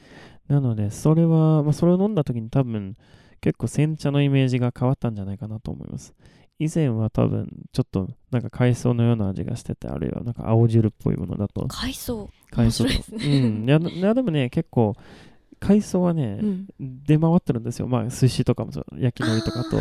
[0.48, 2.96] なのでそれは、まあ、それを飲んだ時に多分
[3.40, 6.14] 結構煎茶のイメージが変わったんじゃないかなと思います。
[6.58, 11.66] 以前は多分ちょっとなんか海藻のような味がしててあるいはなんか青汁っぽいものだと。
[11.68, 12.28] 海藻。
[12.50, 12.84] 海藻。
[12.84, 13.00] ね。
[13.12, 13.64] うん。
[13.64, 14.96] いやいやでもね結構
[15.60, 16.66] 海藻はね、うん。
[16.78, 17.88] 出回ってるんですよ。
[17.88, 19.80] まあ、寿司とかもそう、焼き海苔とかと、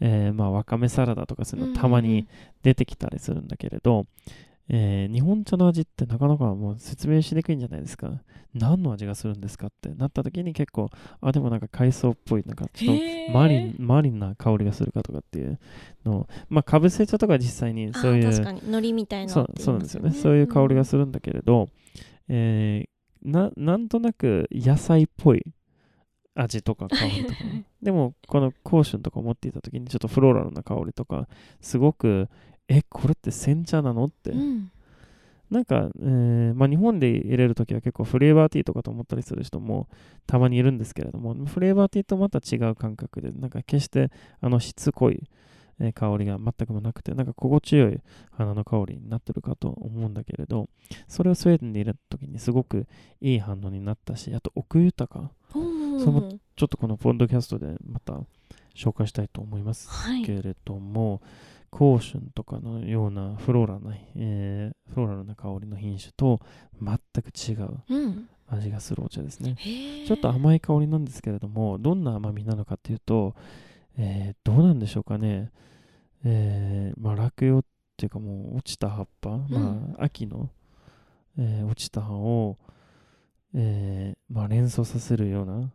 [0.00, 2.28] えーまあ、わかめサラダとかそういうのたまに
[2.62, 4.06] 出てきたりするんだけれど、
[4.68, 8.10] えー日本茶の味ってなかなかもう説明しにくいんじゃないですか。
[8.54, 15.58] 何の味がするんですかってなった時に結構、あ、でもなんか海藻っぽい、なんかちょっとマリン、マリンな香りがするかとかっていう
[16.04, 20.12] のを、まあ、かぶせ茶とか実際にそういう確かに海苔みたいなそうそうなんですよね。
[20.12, 21.68] そういう香りがするんだけれど、
[22.28, 22.88] えー
[23.20, 25.44] ななんとなく野菜っぽい
[26.40, 31.28] 味とか香りとかね、 でもこの甲春とか持っていた時にちょっとフローラルな香りとか
[31.60, 32.28] すごく
[32.68, 34.70] えこれって煎茶なのって、うん
[35.50, 39.88] なんか、えーまあ、日本で入れる時は結構フレーバーティーとかと思ったりする人も
[40.26, 45.22] たまにいるんですけれどもフレーバーティーとまた違う感覚でなんか決してあのしつこい
[45.80, 48.00] えー香りが全くもなくてなんか心地よい
[48.32, 50.68] 花の香りになってるかと思うんだけれど
[51.06, 52.86] それをスウェーデンで入れた時にすごく
[53.20, 55.30] いい反応になったしあと奥豊か。
[55.52, 55.58] そ
[56.12, 58.20] のちょっとこのポッドキャストでまた
[58.74, 60.24] 紹介したいと思いますはい。
[60.24, 61.20] けれども、
[61.70, 66.40] 甲春とかのようなフローラルな、えーフローラルな香りの品種と
[66.80, 68.28] 全く違ううん。
[68.50, 69.56] 味がするお茶ですね。
[70.06, 73.34] ちょっと甘い香りなんですけれども、どんな甘みなのかっていうと、
[73.98, 75.50] えーどうなんでしょうかね。
[76.24, 77.64] えーまあ、落葉っ
[77.96, 80.50] ていうかもう落ちた葉っぱ、まあ、秋の、
[81.38, 82.56] えー落ちた葉を、
[83.54, 85.70] えーまあ、連想させるような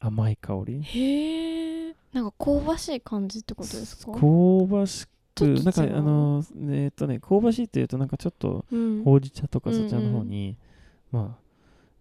[0.00, 0.82] 甘い香り。
[0.82, 4.12] へえなんか香ばしい感じってことですか？
[4.12, 4.20] 香
[4.68, 9.02] ばしく、なんかあの、えーっとね、香ばしいっていうと、なんかちょっとうん。
[9.04, 10.56] ほうじ茶とかうんそちらの方に、
[11.10, 11.41] まあ、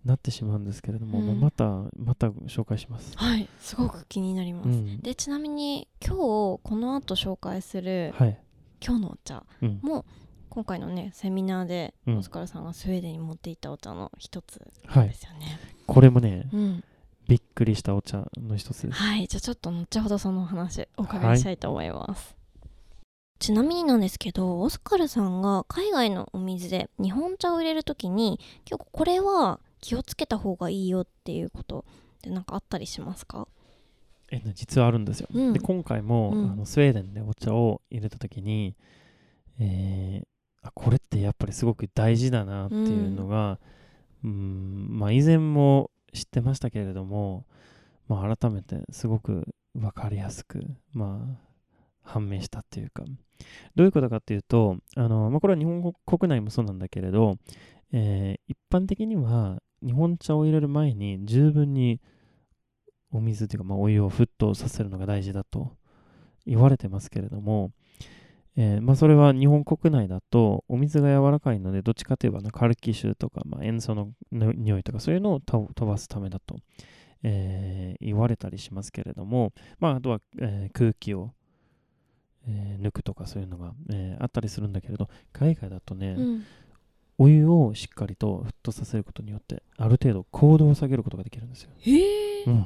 [0.05, 3.15] なってしまうんですけれども、うんまた、また紹介します。
[3.17, 8.39] はいすごく気になります、うん、でちなみに今日この後紹介するはい。
[8.83, 9.79] 今日のお茶うん。
[9.83, 10.05] も
[10.49, 15.09] 今回のねセミナーでうんオスカルさんがスウェーデンに持っていったお茶の一つはい。
[15.09, 16.83] ですよね、これもね、うん
[17.27, 18.99] びっくりしたお茶の一つです。
[18.99, 22.35] はいじゃあちょっと後ほどそのお話お伺いしたいと思います、
[23.39, 33.47] ちなみになんですけどオスカルさんが海外のお水で日本茶を入れるときに結構これは気をつけた方がいいよっていうことってなんかあったりしますか？
[34.31, 35.27] えね実はあるんですよ。
[35.33, 35.53] うん。
[35.53, 36.51] で、今回も、うん。
[36.51, 38.75] あのスウェーデンでお茶を入れたときに、
[39.59, 40.27] えー
[40.61, 43.59] あ、これってやっぱりすごく大事だなっていうのが、
[44.23, 47.45] うん、まあ以前も知ってましたけれども、
[48.07, 50.63] まあ改めてすごくわかりやすく、
[50.93, 51.37] まあ
[52.03, 53.03] 判明したっていうか、
[53.75, 57.37] どういうことかっていうと、あの、まあこれは日本国内もそうなんだけれど、
[57.91, 61.99] えー一般的には日本茶を入れる前に十分に
[63.11, 65.75] お水というか、まあ、お湯を沸騰させるのが大事だと
[66.45, 67.71] 言われてますけれども、
[68.55, 76.57] えーまあ、それは日本国内だとお水が柔らかいのでどっちかといえばあのカルキ臭とか、まあ、塩素の匂いとかそういうのを飛ばすためだと、
[77.23, 81.33] えー言われたりしますけれども、まあ、あとは、えー空気を、
[82.47, 86.43] え抜くとかそういうのが、えあったりするんだけれど海外だとね、うん。
[87.21, 91.69] お湯をしっかりと沸騰させることによってある程度高度を下げることができるんですよ。
[91.77, 92.65] へえうん。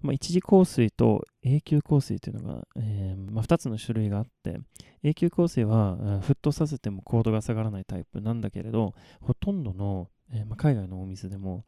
[0.00, 4.58] まあ、一次香水と永久香水というのが、えーまあ、2つの種類があって
[5.04, 11.64] 永久香水はえー沸騰させても高度が下がらないタイプなんだけれどほとんどの、えーまあ、海外のお水でも、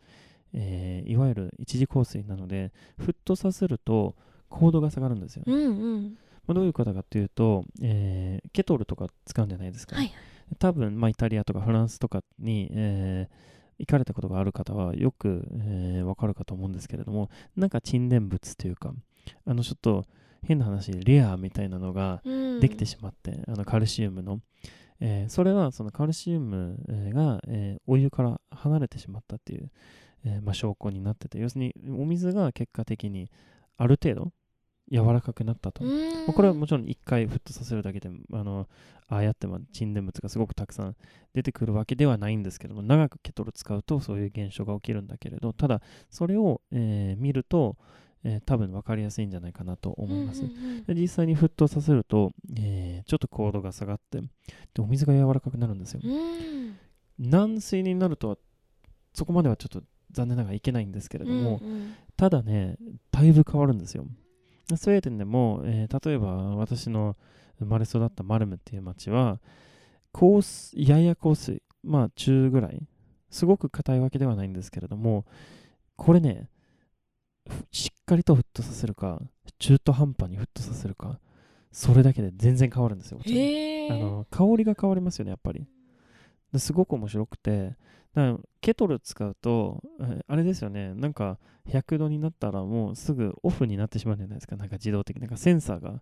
[0.52, 4.16] えーいわゆる一次香水なので沸騰させると
[4.48, 6.18] 高度が下がるんですよ、うんうん。
[6.48, 10.12] まあ、どういうことかというと、えーケトルとか使うんじゃないですか、はい
[10.58, 18.94] 多分、まあ、イタリアとかフランスとかに、えー行かれたことがある方はよく、えーわかるかと思うんですけれどもなんか沈殿物というか
[19.44, 20.04] あのちょっと
[20.46, 22.60] 変な話レアみたいなのがうん。
[22.60, 24.38] できてしまって、あのカルシウムの、
[25.00, 29.72] えーそれはそのカルシウムえーが、えーお湯から離れてしまったっていう、
[30.24, 33.28] えーまあ、証拠になってて要するにお水が結果的に
[33.76, 34.30] ある程度
[34.90, 35.82] 柔らかくなったと。
[35.84, 35.90] ま
[36.28, 38.68] あこれはもちろん1回沸騰させるだけであの
[39.08, 40.96] ああやってまあ沈殿物がすごくたくさん
[41.34, 47.76] 出てくるわけではないんですけども長くケトル使うとそういう現象が起きるんだけれどただそれを、えー見ると、
[48.24, 50.42] えー多分分かりやすいんじゃないかなと思います。
[50.42, 54.26] うんうんうんで実際に沸騰させると、えーちょっと高度が下がってで
[54.80, 56.00] お水が柔らかくなるんですよ。
[56.04, 56.76] うん
[57.18, 58.38] 軟水になるとは
[59.12, 62.76] そこまではちょっと残念ながらいけないんですけれども、うんうんただね、
[63.10, 64.06] だいぶ変わるんですよ。
[64.76, 67.16] スウェーデンでも、えー例えば私の
[67.58, 69.40] 生まれ育ったマルムっていう町は、
[70.12, 72.86] 硬水やや硬水、まあ中ぐらい、
[73.30, 75.24] すごく硬いわけではないんですけれども、
[75.96, 76.48] これね、
[77.48, 79.20] ふしっかりと沸騰させるか、
[79.58, 81.20] 中途半端に沸騰させるか、
[81.72, 83.20] それだけで全然変わるんですよ。
[83.90, 85.66] あの香りが変わりますよね、やっぱり。
[86.54, 87.76] ですごく面白くて、
[88.14, 91.38] だケトル使うと、えーあれですよね、なんか
[91.68, 96.00] 100度になったらもうすぐオフになってしまうんじゃないですか、なんか自動的に、なんかセンサーが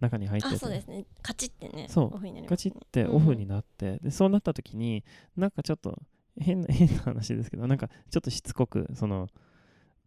[0.00, 1.06] 中に入ってそうですね。
[1.22, 2.14] カチってねそう。
[2.14, 2.72] オフになりますね。
[2.72, 5.04] ガチってオフになって、でそうなった時に、
[5.36, 6.02] なんかちょっと
[6.38, 9.28] 変な変な話ですけど、なんかちょっとしつこくその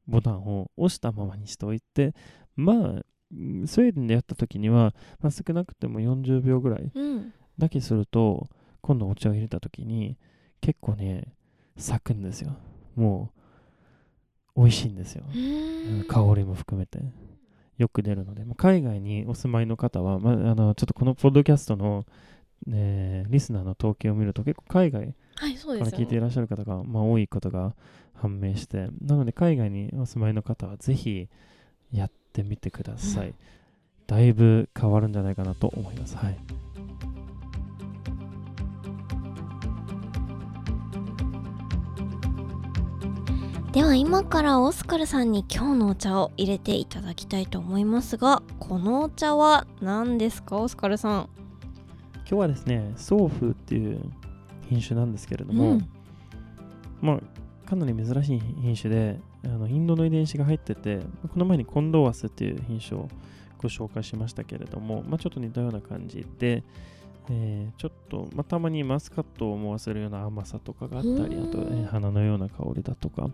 [0.07, 2.13] ボタンを押したままにしておいて、
[2.55, 2.77] まあ、
[3.33, 7.33] うんスウェーデンでやった時には、まあ、少なくても40秒ぐらいうん。
[7.57, 8.49] だけすると
[8.85, 10.15] 今度お茶を入れた時に
[10.61, 11.33] 結構ね
[11.75, 12.55] 咲くんですよ。
[12.95, 13.31] も
[14.55, 15.23] う美味しいんですよ、
[16.07, 16.99] 香りも含めて。
[17.79, 22.05] よく出るので、まあ海外にお住まいの方は、まあ、あのちょっとこのポッドキャストの、
[22.67, 25.47] ねリスナーの統計を見ると結構海外から
[25.87, 27.75] 聞いていらっしゃる方が、まあ、多いことが
[28.13, 28.89] 判明して。
[29.01, 31.27] なので海外にお住まいの方はぜひ
[31.91, 33.35] やってみてください、うん。
[34.05, 36.15] だいぶ変わるんじゃないかなと思います。
[36.15, 36.37] はい
[43.75, 50.55] では今からオスカルさんに今日のお茶を入れていただきたいと思いますがこのお茶は何ですか？
[50.55, 51.29] オスカルさん。
[52.19, 53.99] 今日はですねソーフっていう
[54.69, 55.89] 品種なんですけれども、うん。
[57.01, 63.09] まあかなり珍しい品種であのインドの遺伝子が入っててこの前にコンドワスっていう品種を
[63.57, 66.63] ご紹介しましたけれども、まあ、ちょっと似たような感じで、
[67.29, 71.43] えーちょっと、まあ、たまにマスカットを思わせるような甘さとかがあったりうん。
[71.45, 73.29] あと、えー花のような香りだとか、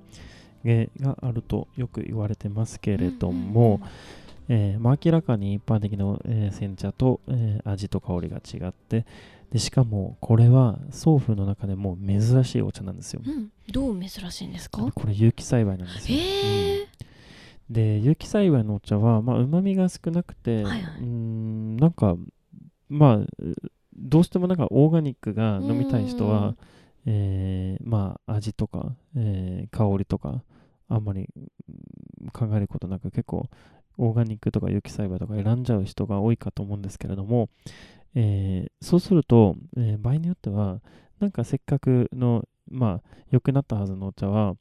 [0.63, 3.79] えーがあるとよく言われてますけれども、
[4.47, 9.05] えーまあ、明らかに一般的な、えー煎茶と、えー味と香りが違って
[9.51, 13.21] でしかもこれは送風の中でも珍しいお茶なんですよ。
[13.25, 14.89] うん、どう珍しいんですか？
[14.95, 16.17] これ有機栽培なんですよ。
[16.17, 16.87] へえ、うん。
[17.73, 20.99] で有機栽培のお茶はまあ旨味が少なくて、はいはい。
[20.99, 22.15] うーんなんか
[22.87, 23.27] まあう
[23.95, 26.55] どうしてもなんかオーガニックが飲みたい人うんは、
[27.05, 30.43] えーまあ味とか、えー香りとか
[30.87, 33.49] あんまりうん考えることなく結構
[33.97, 37.49] オーガニックとか有機栽培とか選んじゃう人が多いかと思うんですけれども、
[38.15, 40.81] えーそうすると、えー場合によっては
[41.19, 44.55] なんかせっかくのまあ良くなったはずのお茶は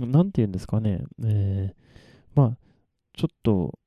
[0.00, 1.86] なんて言うんですかね、えー
[2.34, 2.56] まあ
[3.14, 3.78] ちょっと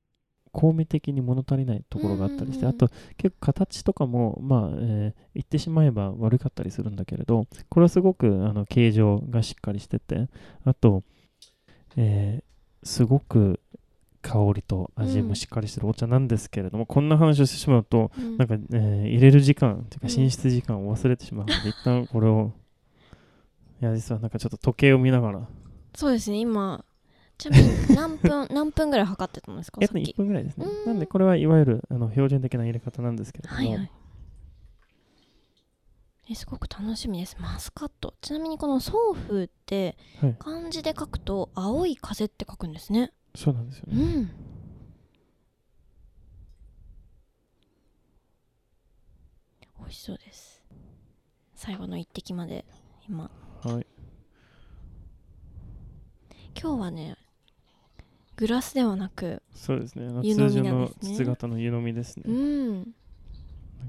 [0.54, 2.86] 香味的に物足りないところがあったりして、うんうんうん。
[2.86, 10.28] あと結構形とかもまあ、えー言ってしまえば悪かったりするんだけれどこれはすごくあの形状がしっかりしてて
[10.66, 11.04] あと、
[11.96, 12.44] えー
[12.82, 13.60] すごく
[14.22, 18.38] 香りと味もしっかりしてるお茶なんですけれども、こんな話をしてしまうとうん。
[18.38, 22.54] なんか、えー入れる時間っていうかうん寝室時間を忘れてしまうので、一旦これを
[23.82, 25.48] いや実はなんかちょっと時計を見ながら。
[25.96, 26.84] そうですね今
[27.40, 29.80] ちなみに何分 何分ぐらい測ってたんですか？
[29.82, 30.18] えっと1さっき。
[30.18, 30.66] 分ぐらいですね。
[30.68, 30.86] うん。
[30.86, 33.92] なんでこれはいわゆるあの標準的な入れ方なんですけれども、はいはい。
[36.32, 37.36] えすごく楽しみです。
[37.40, 38.14] マスカット。
[38.22, 40.36] ちなみにこの送風ってはい。
[40.38, 43.12] 漢字で書くと青い風って書くんですね。
[43.36, 44.32] そうなんですよね、うん。
[49.80, 50.62] 美味しそうです。
[51.56, 52.66] 最後の一滴まで
[53.08, 53.32] 今。
[53.64, 53.88] はい。
[56.62, 57.16] 今日はね
[58.40, 60.08] グラスではなくそうですね。
[60.08, 62.76] あの通常の筒型の湯飲みですね、うん。
[62.78, 62.86] なん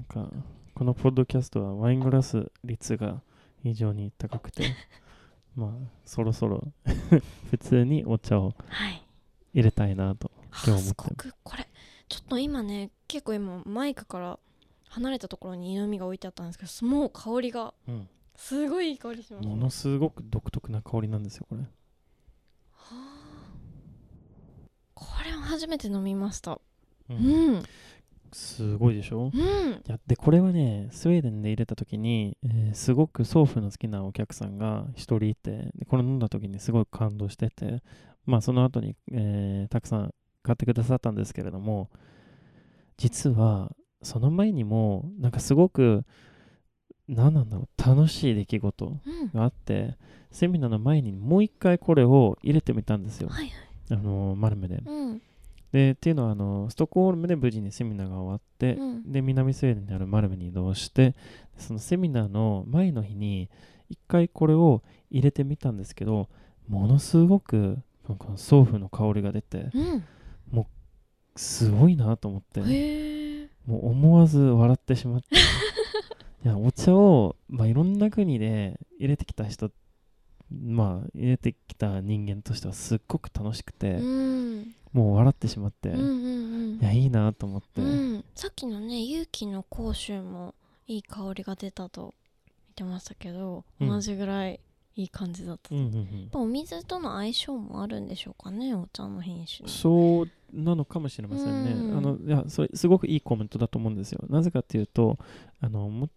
[0.09, 0.29] か
[0.73, 3.21] このポッドキャストはワイングラス率が
[3.63, 4.65] 非常に高くて
[5.55, 6.67] まあそろそろ
[7.49, 9.01] 普通にお茶をはい。
[9.53, 10.93] 入れたいなと今日思ってす。
[10.97, 11.33] ごく。
[11.43, 11.67] これ
[12.09, 14.39] ちょっと今ね結構今マイクから
[14.89, 18.09] 離れたところに湯飲みが置いてあったんですけどもう香りがうん。
[18.35, 21.67] すごいいい香りしますものすごく独特な香りなんですよこれは
[22.73, 23.17] あ
[24.95, 26.53] これは初めて飲みました。
[26.53, 26.59] う
[27.09, 27.55] うん。
[27.57, 27.63] ん
[28.33, 29.31] すごいでしょ？
[29.33, 29.39] うん。
[29.39, 37.83] いやでこれはねスウェーデンで入れた時に、えーすごくソーフの好きなお客さんが一人いてでこれ飲んだ時にすごい感動してて
[38.25, 41.89] まあその後に、えーたくさん買ってくださったんですけれども
[42.97, 43.71] 実は
[44.01, 46.03] その前にもなんかすごく
[47.09, 49.31] 何なんだろう楽しい出来事うん。
[49.33, 49.97] があって
[50.31, 53.53] セミナーの前にもう一回これを入れてみたんですよ、はいはい。
[53.91, 54.81] あのマルメで。
[54.85, 55.21] うん
[55.71, 59.11] でっていうのはあのストックホルムで無事にセミナーが終わって、うん。
[59.11, 61.15] で南スウェーデンにあるマルメに移動して
[61.57, 63.49] そのセミナーの前の日に
[63.89, 66.29] 一回これを入れてみたんですけど
[66.67, 70.03] ものすごくなんかソーフの香りが出てうん。
[71.35, 72.59] すごいなと思って
[73.65, 75.27] もう思わず笑ってしまって。
[76.43, 79.71] いやお茶を、まあ、いろんな国で入れてきた人
[80.49, 86.79] まあ入れてきた人間としてはすっごく楽しくて、うんもう笑ってしまって、うんうんうん。
[86.81, 90.53] いやいいなと思って、うん、さっきのね勇気の甲州も
[90.87, 92.13] いい香りが出たと
[92.47, 93.87] 言ってましたけど、うん。
[93.87, 94.59] 同じぐらい
[94.95, 96.29] いい感じだった、うんうんうん。
[96.31, 101.71] ぱお水との相性もあるんでしょうかねお茶の品種にそうなのかもしれませんね。
[101.71, 104.23] うんあのいやそれすごくいいコメントだと思うんですよ。
[104.29, 105.17] なぜかっていうと
[105.61, 106.09] あの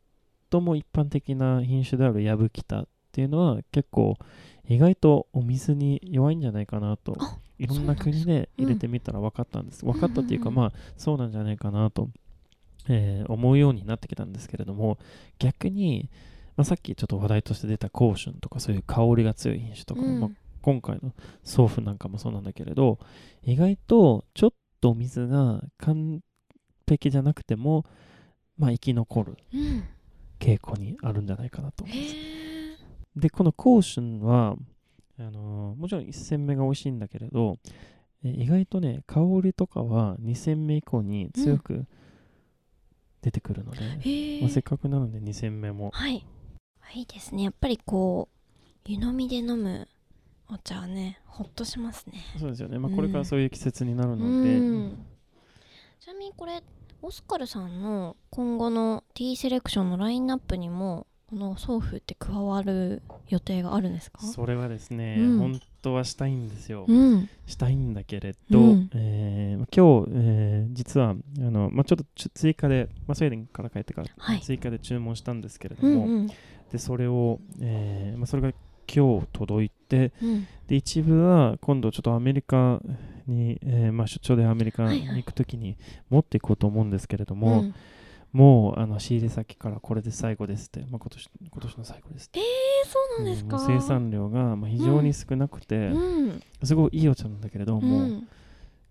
[0.50, 4.16] 最も一般的な品種であるヤブキタっていうのは結構
[4.68, 9.84] 意外とお水に弱いんじゃないかなとあいろんな国で入れてみたら分かったんです。
[9.84, 10.54] 分かったっていうか、うん。
[10.54, 12.08] うんまあそうなんじゃないかなと、
[12.88, 14.98] えー思うようになってきたんですけれども
[15.38, 16.10] 逆に、
[16.56, 20.20] まあ、さっきちょっと話題として出たコーシュンとかそういう香りが強い品種とか、うん。
[20.20, 20.30] まあ
[20.62, 21.12] 今回の
[21.44, 22.98] ソーフなんかもそうなんだけれど
[23.42, 26.20] 意外とちょっとお水が完
[26.88, 27.84] 璧じゃなくても、
[28.58, 29.84] まあ、生き残るうん。
[30.40, 32.14] 傾向にあるんじゃないかなと思へいます。
[32.16, 32.43] え
[33.16, 34.56] でこのコーシュンは
[35.18, 37.58] あのーもちろん1戦目が美味しいんだけれど
[38.24, 41.86] え意外とね香りとかは2戦目以降に強く
[43.22, 45.90] 出てくるので、へえまあ、せっかくなので2戦目も。
[45.94, 46.26] はい。
[46.94, 47.42] いいですね。
[47.42, 49.88] やっぱりこう湯飲みで飲む
[50.48, 52.22] お茶はねほっとしますね。
[52.38, 52.96] そうですよね、まあ、うん。
[52.96, 55.06] これからそういう季節になるうので、ん。
[56.00, 56.62] ちなみにこれ
[57.02, 64.20] オスカルさんの今後の T セレクションのラインナップにもこの送風って加わる予定があるんですか？
[64.24, 65.38] それはですね、うん。
[65.38, 67.28] 本当はしたいんですよ、うん。
[67.46, 68.90] したいんだけれど、うん。
[68.94, 74.40] えー今日、えー実はあの、まあ、ちょっと追加で、まあ、スウェーデンから帰ってから、はい。
[74.42, 76.26] 追加で注文したんですけれども、うんうん。
[76.70, 78.52] でそれを、えーまあ、それが
[78.86, 80.46] 今日届いてうん。
[80.68, 82.80] で一部は今度ちょっとアメリカ
[83.26, 85.76] に、えーまあ、出張でアメリカにはいはい行くときに
[86.10, 87.74] 持っていこうと思うんですけれども、うん
[88.34, 92.40] もうあの仕入れ先からこれで最後ですって、まあ、今年今年の最後ですって。
[92.40, 96.42] えー、そうなんですか、うん生産量がまあ非常に少なくて、うん。
[96.64, 98.28] すごいいいお茶なんだけれど、うもうん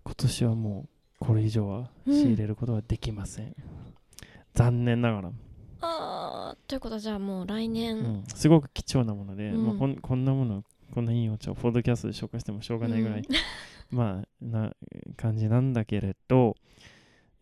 [0.02, 0.86] 今年はも
[1.20, 3.54] うこれ以上は仕入れることはできません、
[4.54, 5.30] 残念ながら、
[5.82, 8.24] あーということはじゃあもう来年、うん。
[8.34, 9.66] すごく貴重なもので、うん。
[9.66, 10.64] まあ、こんこんなもの
[10.94, 13.28] こんないいお茶をポッドキャストで紹介してもしょうがないぐらい、
[13.90, 14.72] まあな
[15.18, 16.56] 感じなんだけれど、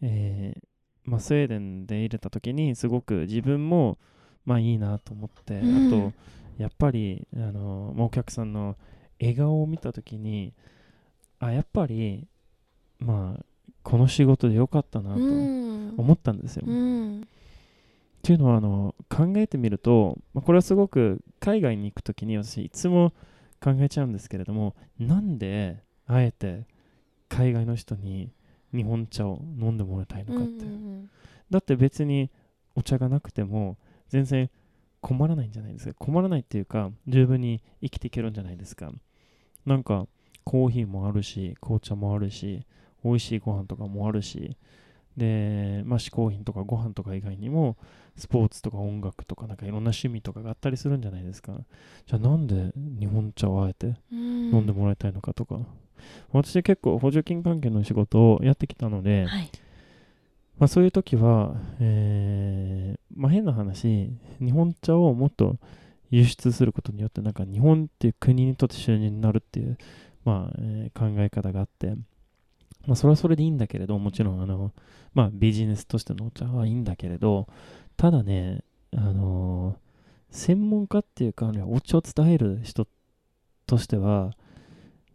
[0.01, 0.72] えー
[1.05, 3.99] まあ、スウェーデンで入れた時にすごく自分も
[4.45, 5.87] まあいいなと思って、うん。
[5.89, 6.13] あと
[6.59, 8.77] やっぱりあのまあお客さんの
[9.21, 10.53] 笑顔を見た時に
[11.39, 12.27] あやっぱり
[12.99, 13.45] まあ
[13.83, 15.95] この仕事でよかったなとうん。
[15.99, 16.65] 思ったんですよ。
[16.67, 17.21] うん。
[17.23, 17.25] っ
[18.23, 23.13] ていうのはあの考えてみると、まあ、これはすごく海外に行く時に私いつも
[23.61, 26.67] 考えちゃうんですけれどもなんであえて
[27.29, 28.31] 海外の人に
[28.75, 31.11] 日本茶を飲んでもらいたいのかって、うん
[31.51, 32.31] だって別に
[32.75, 33.77] お茶がなくても
[34.09, 34.49] 全然
[35.03, 35.95] 困らないんじゃないですか。
[35.99, 38.91] 困らないっていうか十分に生きていけるんじゃないですか。
[39.67, 40.07] なんか
[40.45, 42.65] コーヒーもあるし紅茶もあるし
[43.05, 44.57] 美味しいご飯とかもあるし。
[45.17, 47.77] で、まあ、嗜好品とかご飯とか以外にも
[48.17, 51.53] スポーツとか音楽とかなんかいろんな趣味とかがあったりするんじゃないですか。
[52.07, 54.19] じゃあなんで日本茶をあえてうん。
[54.55, 55.61] 飲んでもらいたいのかとか、
[56.33, 59.51] 私結構補助金関係の仕事をやってきたので、はい。
[60.59, 65.57] まあ、そういう時は、えーまあ、変な話日本茶をもっと
[66.11, 69.77] 輸出することによってなんか日本っていう国にとって収入になるっていう、
[70.25, 71.95] まあえー考え方があって、
[72.87, 74.73] まあ、それはそれでいいんだけれどもちろんあの、
[75.15, 77.49] まあ、ビジネスとしてのお茶はいいんだけれど
[77.97, 78.63] ただね、
[78.95, 79.83] あのー
[80.33, 82.87] 専門家っていうか、ね、お茶を伝える人
[83.67, 84.33] としては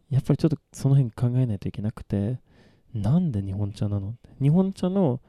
[0.09, 2.39] やっぱりちょっとその辺考えないといけなくて
[2.93, 4.29] なんで日本茶なのって。
[4.41, 5.19] 日本茶の、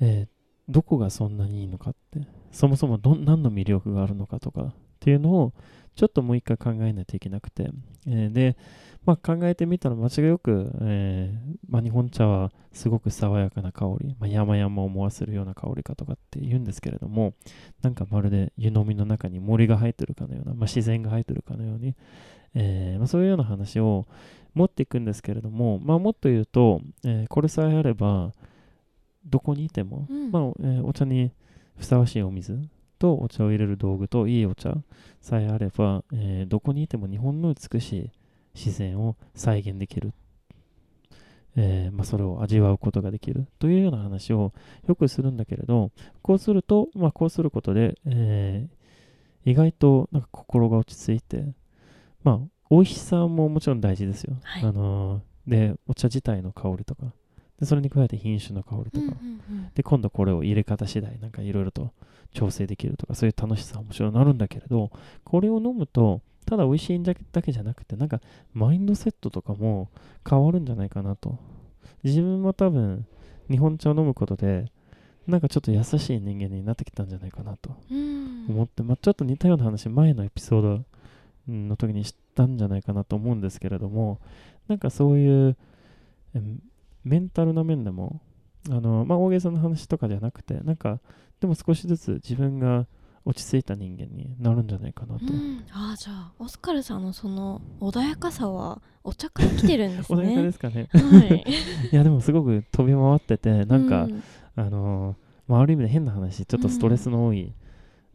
[0.00, 0.36] えー
[0.68, 2.26] どこがそんなにいいのかって。
[2.50, 5.52] そもそもどん何の魅力があるのかとかっていうのを
[5.94, 7.70] ちょっともう一回考えないといけなくて、
[8.04, 8.56] えーで、
[9.04, 17.34] まあ、考えてみたら間違いよく、えーまあ、日本茶はすごく爽やかな香り、まあ、山々を思わせるような香りかとかって言うんですけれども
[17.82, 21.94] なんかまるで湯飲みの中に森が生えてるかのような、まあ、自然が生えてるかのように、
[22.58, 24.06] えーまあ、そういうような話を
[24.54, 28.32] 持っていくんですけれども、まあ、もっと言うと、えーこれさえあれば
[29.26, 30.32] どこにいても、うん。
[30.32, 31.30] まあえーお茶に
[31.76, 32.58] ふさわしいお水
[32.98, 34.74] とお茶を入れる道具といいお茶
[35.20, 38.10] さえあれば、えーどこにいても日本の美しい
[38.54, 40.14] 自然を再現できる、
[41.56, 43.46] えーまあ、それを味わうことができる。
[43.58, 44.54] というような話を
[44.86, 45.90] よくするんだけれど
[46.22, 48.76] こうすると、まあ、こうすることで、えー
[49.48, 51.54] 意外となんか心が落ち着いて
[52.26, 54.62] まあ美味しさももちろん大事ですよ、はい。
[54.64, 55.20] あのー
[55.50, 57.06] でお茶自体の香りとか。
[57.60, 59.16] でそれに加えて品種の香りとか、
[59.74, 61.92] で今度これを入れ方次第なんかいろいろと
[62.34, 64.90] 調整できるとかそういう楽しさはもちろんなるんだけれど
[65.24, 68.20] これを飲むとただ美味しいだけだけじゃなくてなんか
[68.52, 69.88] マインドセットとかも
[70.28, 71.38] 変わるんじゃないかなと。
[72.02, 73.06] 自分も多分
[73.48, 74.66] 日本茶を飲むことで
[75.26, 78.46] なんかちょっと優しい人間になってきたんじゃないかなとうん。
[78.50, 80.86] 思って、まあ、ちょっと似たような話前のエピソードうん
[81.48, 84.20] の時にしたんじゃないかなと思うんですけれども
[84.68, 85.56] なんかそういう
[86.34, 86.42] え
[87.04, 88.20] メンタルな面でも
[88.68, 90.98] あの、まあ、大げさな話とかじゃなくてなんか
[91.40, 92.86] でも少しずつ自分が
[93.24, 100.18] 落ち着いた人間になるんじゃないかなと、うん、ああじゃあオスカルさんのその穏やかさはお茶から来てるんですね。
[100.18, 101.44] 穏やかですかねはい。
[101.92, 104.22] いやでもすごく飛び回っててなんか、うん
[104.54, 105.16] あの
[105.48, 107.52] まあ、ある意味で変な話ちょっとストレスの多い、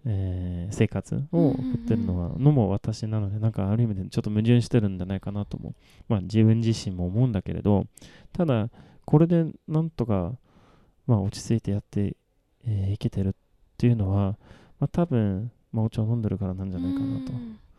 [0.06, 5.76] えー生活を送ってるのは、のも私なのでなんかある意味でちょっと矛盾してるんじゃないかなとも、
[6.08, 7.86] まあ、自分自身も思うんだけれど
[8.32, 8.70] ただ
[9.06, 10.34] これでなんとか、
[11.08, 12.16] まあ、落ち着いてやって、
[12.66, 13.32] えーいけてるっ
[13.78, 14.38] ていうのは、
[14.80, 17.34] まあ、多分、まあ、お茶を飲んでるからなんじゃないかなと。
[17.34, 17.71] うんで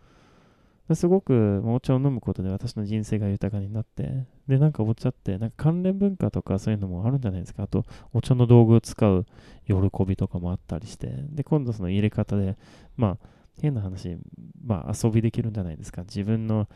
[0.94, 7.64] すごくお茶を飲むことで私の人生が豊かになってでなんかお茶ってなんか関連文化とかそういうのもあるんじゃないですか。
[7.64, 9.26] あとお茶の道具を使う
[9.66, 9.74] 喜
[10.04, 12.56] びとかもあったりしてで今度その入れ方で
[12.96, 13.26] まあ
[13.60, 14.16] 変な話
[14.64, 16.02] まあ遊びできるんじゃないですか。
[16.02, 16.68] 自分の、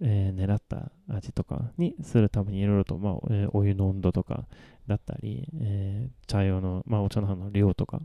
[0.00, 4.46] えー狙った味とかにするためにいろいろと、まあえーお湯の温度とか
[4.86, 8.00] だったり、えー茶用の、まあ、お茶の葉の量とか、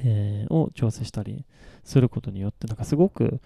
[0.00, 1.44] えを調整したり
[1.84, 3.40] することによってなんかすごく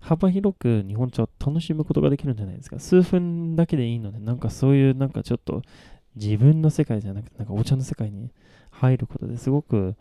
[0.00, 2.78] 幅広く日本茶を楽しむことができるんじゃないですか。
[2.78, 5.62] 数分だけでいいので、なんかそういうなんかちょっと
[6.14, 8.30] 自分の世界じゃなくて、なんかお茶の世界に
[8.70, 9.96] 入ることですごく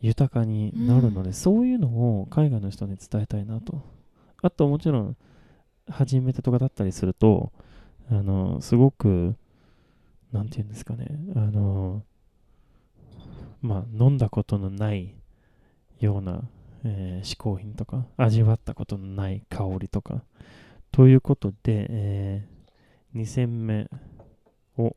[0.00, 1.88] 豊かになるので、うんそういうの
[2.20, 3.82] を海外の人に伝えたいなと。
[4.42, 5.16] あともちろん、
[5.88, 7.52] 初めてとかだったりすると、
[8.10, 9.36] あの、すごく、
[10.32, 12.02] なんていうんですかね、あの、
[13.60, 15.14] まあ、飲んだことのない
[16.00, 16.42] ような
[16.84, 20.22] えー嗜好品とか味わったことのない香りとか
[20.92, 22.48] ということで、え
[23.14, 23.88] 2戦目
[24.76, 24.96] を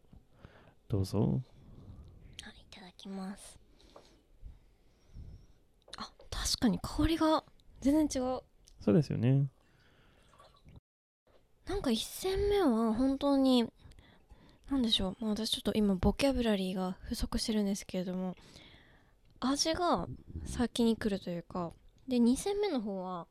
[0.87, 3.59] どうぞはいいただきます。
[5.97, 7.43] あ確かに香りが
[7.81, 8.41] 全然違う。
[8.83, 9.47] そうですよね
[11.67, 13.65] なんか一戦目は本当に
[14.69, 18.35] なんでしょう、まあ、私ちょっと今ボキャブラリーが不足してるんですけれども
[19.45, 20.07] 味が
[20.45, 21.71] 先に来るというか
[22.07, 23.27] で2戦目の方は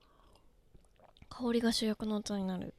[1.28, 2.74] 香りが主役のお茶になる。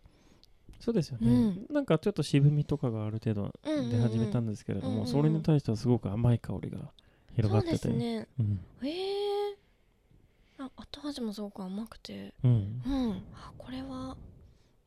[0.79, 1.65] そうですよね、うん。
[1.73, 3.89] なんかちょっと渋みとかがある程度うんうんうん。
[3.89, 5.07] 出始めたんですけれども、うんうんうん。
[5.07, 6.91] それに対してはすごく甘い香りが
[7.35, 7.87] 広がそうってて。
[7.87, 8.27] ですね。
[8.37, 8.59] うん。
[8.83, 12.33] えー、あ後味もすごく甘くて。
[12.43, 12.81] うん。
[12.85, 13.23] うん。
[13.33, 14.17] あこれは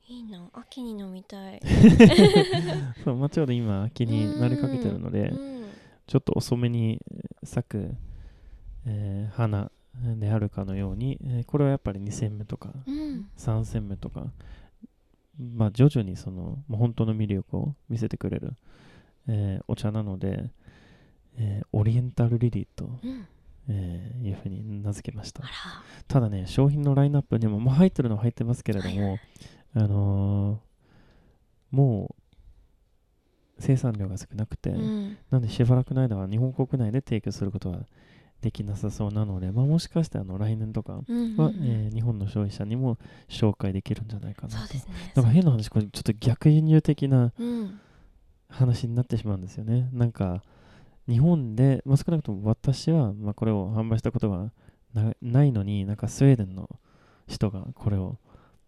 [0.07, 0.49] いいな。
[0.53, 1.61] 秋に飲みたい。
[3.03, 5.69] そうまあちょうど今秋になりかけてるので、うん。
[6.07, 7.01] ちょっと遅めに
[7.43, 7.97] 咲く、
[8.87, 9.71] えー花
[10.19, 13.29] であるかのように、えーこれはやっぱり2戦目とかうん。
[13.37, 14.27] 3戦目とか、
[15.39, 18.55] まあ、徐々にその、まあ、本当の魅力を見せてくれる、
[19.29, 20.51] えーお茶なので、
[21.39, 23.27] えーオリエンタルリリーと、うん。
[23.69, 25.43] えーいうふうに名付けました。
[26.09, 29.19] ただね商品のラインナップにも、まあ、入ってるのは入ってますけれども、はいは
[29.75, 30.67] あのー
[31.77, 32.23] もう
[33.59, 35.17] 生産量が少なくて、うん。
[35.31, 37.81] なんでしばらくの間は日本国内で提供することは
[38.43, 41.55] できなさそうなので、まあ、もしかしてあの来年とかうんうんは、うん。
[41.63, 44.75] えー日本の消費者にも紹介できるんじゃないかなと。
[44.75, 44.83] ね。
[45.15, 47.81] だから変な話これちょっと逆輸入的なうん。
[48.49, 49.89] 話になってしまうんですよね。
[49.93, 50.43] なんか
[51.09, 54.51] 日本で、まあ、少なくとも私は、まあ、これを販売したことが
[54.95, 56.69] なないのになんかスウェーデンの
[57.27, 58.19] 人がこれを、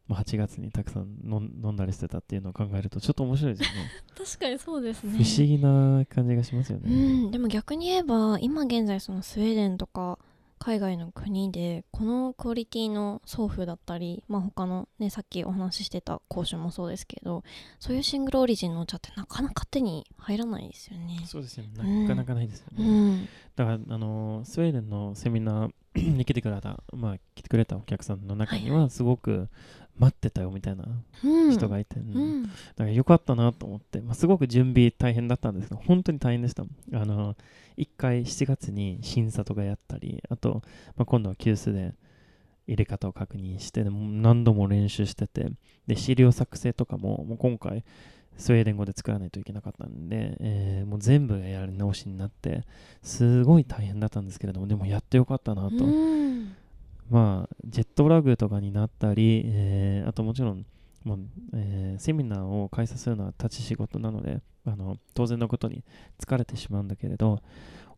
[0.08, 3.90] まあ、8月にたくさん飲んだりしてたっていうのを考えるとちょっと面白いですよね。
[4.16, 5.12] 確かにそうですね。
[5.12, 10.18] 不思議な感じがしますようね、んでも逆に言えば今現在そのスウェーデンとか
[10.58, 17.44] 海外の国でこのクオリティの送付だったり、まあ、他のねさっきお話ししてた講師もそうですけど
[17.78, 21.22] そういうシングルオリジンのお茶ってなかなか手に入らないですよね。
[21.26, 22.02] そうですよね。
[22.02, 25.70] なかなかないですよね、うん、だからあのスウェーデンのセミナー
[26.02, 29.48] に 来てくれたまあ来てくれたお客さんの中にはすごく
[29.98, 30.84] 待ってたよみたいな
[31.24, 37.34] うん、人がいて、うん、だからよかったなと思って、まあ、すごく準備大変だったんですけど本当に大変でしたあの
[37.76, 40.62] 1回7月に審査とかやったりあと、
[40.96, 41.94] まあ、今度は急須で
[42.68, 45.50] 入れ方を確認してでも何度も練習してて
[45.86, 47.82] で資料作成とかももう今回
[48.38, 52.64] スウェーデン語で作らないといけなかったんで、えーもう全部がやり直しになって
[53.02, 56.54] すごい大変だったんですけれどもでもやってよかったなと、うん。
[57.10, 60.64] まあ、ジェットラグとかになったり、えーあともちろん、
[61.04, 61.16] まあ
[61.54, 65.82] えーセミナーを開催するのは立ち仕事なのであの当然のことに
[66.20, 67.42] 疲れてしまうんだけれど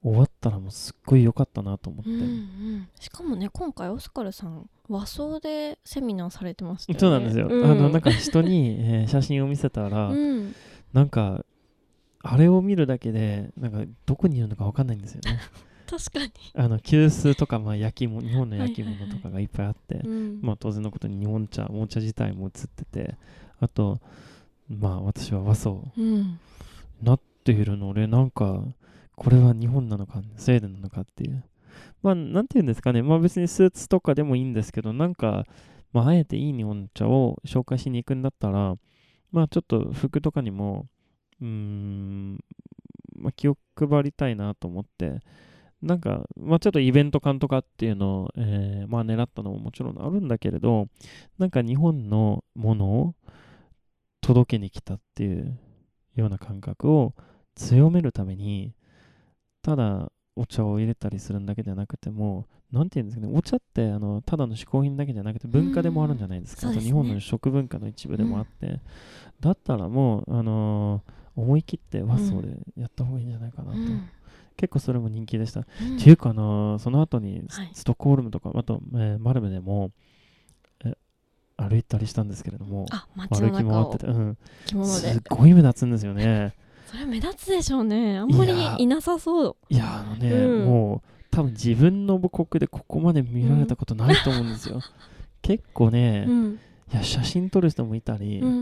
[0.02, 6.96] 終わったらもうすっごい良かったなと思って、うんうん、しかもね今回オスカルさん和装でセミナーされてましね。
[6.98, 10.54] そうなんですよ、うん、あのなんか人に、 えー写真を見せたら、うん、
[10.92, 11.44] なんか
[12.22, 15.38] あれを見るだけでなんかどこにいるのか分かんないんですよね。
[15.90, 16.32] 確かに。
[16.54, 20.40] あの急須とか、まあ、焼き物日本の焼き物とかがいっぱいあって、うん。
[20.40, 23.16] まあ、当然のことに日本茶、お茶自体も映ってて、
[23.58, 24.00] あと、
[24.68, 26.38] まあ、私は和装うん。
[27.02, 28.62] なっているので、なんか、
[29.16, 31.44] これは日本なのか、スウェーデンなのかっていう。
[32.02, 35.44] まあ、なんていうんですかね、まあ別にスーツとかでもいいんですけど、なんか、
[35.92, 38.76] まあ、あえていい日本茶を紹介しに行くんだったら、
[39.32, 40.86] まあ、ちょっと服とかにも、
[41.40, 42.34] うーん、
[43.16, 45.20] まあ、気を配りたいなと思って、
[45.82, 50.88] なんか、まあ、ちょっとイベント感とかっていうのを、えーまあ、狙ったのももちろんあるんだけれど、
[51.38, 53.14] なんか日本のものを
[54.20, 55.58] 届けに来たっていう
[56.14, 57.14] ような感覚を
[57.54, 58.74] 強めるために、
[59.62, 66.68] ただお茶を入れたりするんだけじゃなくても、なんていうんですかね、お茶ってあのただの嗜好品だけじゃなくて文化でもあるんじゃないですか。
[66.68, 68.80] うんね日本の食文化の一部でもあって、
[69.40, 73.78] だったらもう、あのー思い切って和装でやった方がいいんじゃないかなと。
[73.78, 74.08] うん
[74.56, 75.60] 結構それも人気でした。
[75.60, 77.42] うんっていうか、あのーその後に
[77.72, 79.90] ス,、トックホルムとか、あと、えーマルメでも、
[80.84, 80.94] え
[81.56, 85.22] 歩いたりしたんですけれども、あ街の歩き回ってて、うん、す。
[85.30, 86.54] ごい目立つんですよね。
[86.90, 88.18] それ目立つでしょうね。
[88.18, 89.56] あんまりいなさそう。
[89.68, 94.80] いや、あのね、うんもう、多分自分の母国でここまで見られたことないと思うんですよ。
[95.40, 96.58] 結構ね、うん
[96.92, 98.52] いや、写真撮る人もいたり、うんう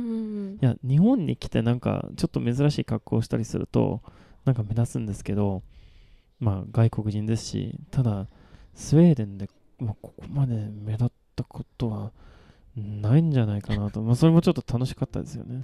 [0.50, 4.02] んいや、日本に来てなんか、ちょっと珍しい格好をしたりすると、
[4.44, 5.62] なんか目立つんですけど、
[6.38, 8.26] まあ、外国人ですし、ただ、
[8.74, 9.48] スウェーデンで、
[9.78, 12.12] まあ、ここまで目立ったことは
[12.76, 15.62] ないんじゃないかなと、まあ、それもちょっと楽しかったですよね。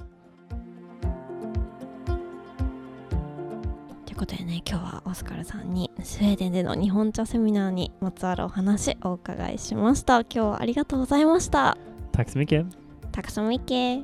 [4.15, 11.77] いうことでね今日はオスカルさんにスウェーデンでの日本茶セミナーにまつわるお話お伺いしました今日はありがとうございました
[12.13, 12.67] Tack så mycket!
[13.11, 14.03] たくさんみけ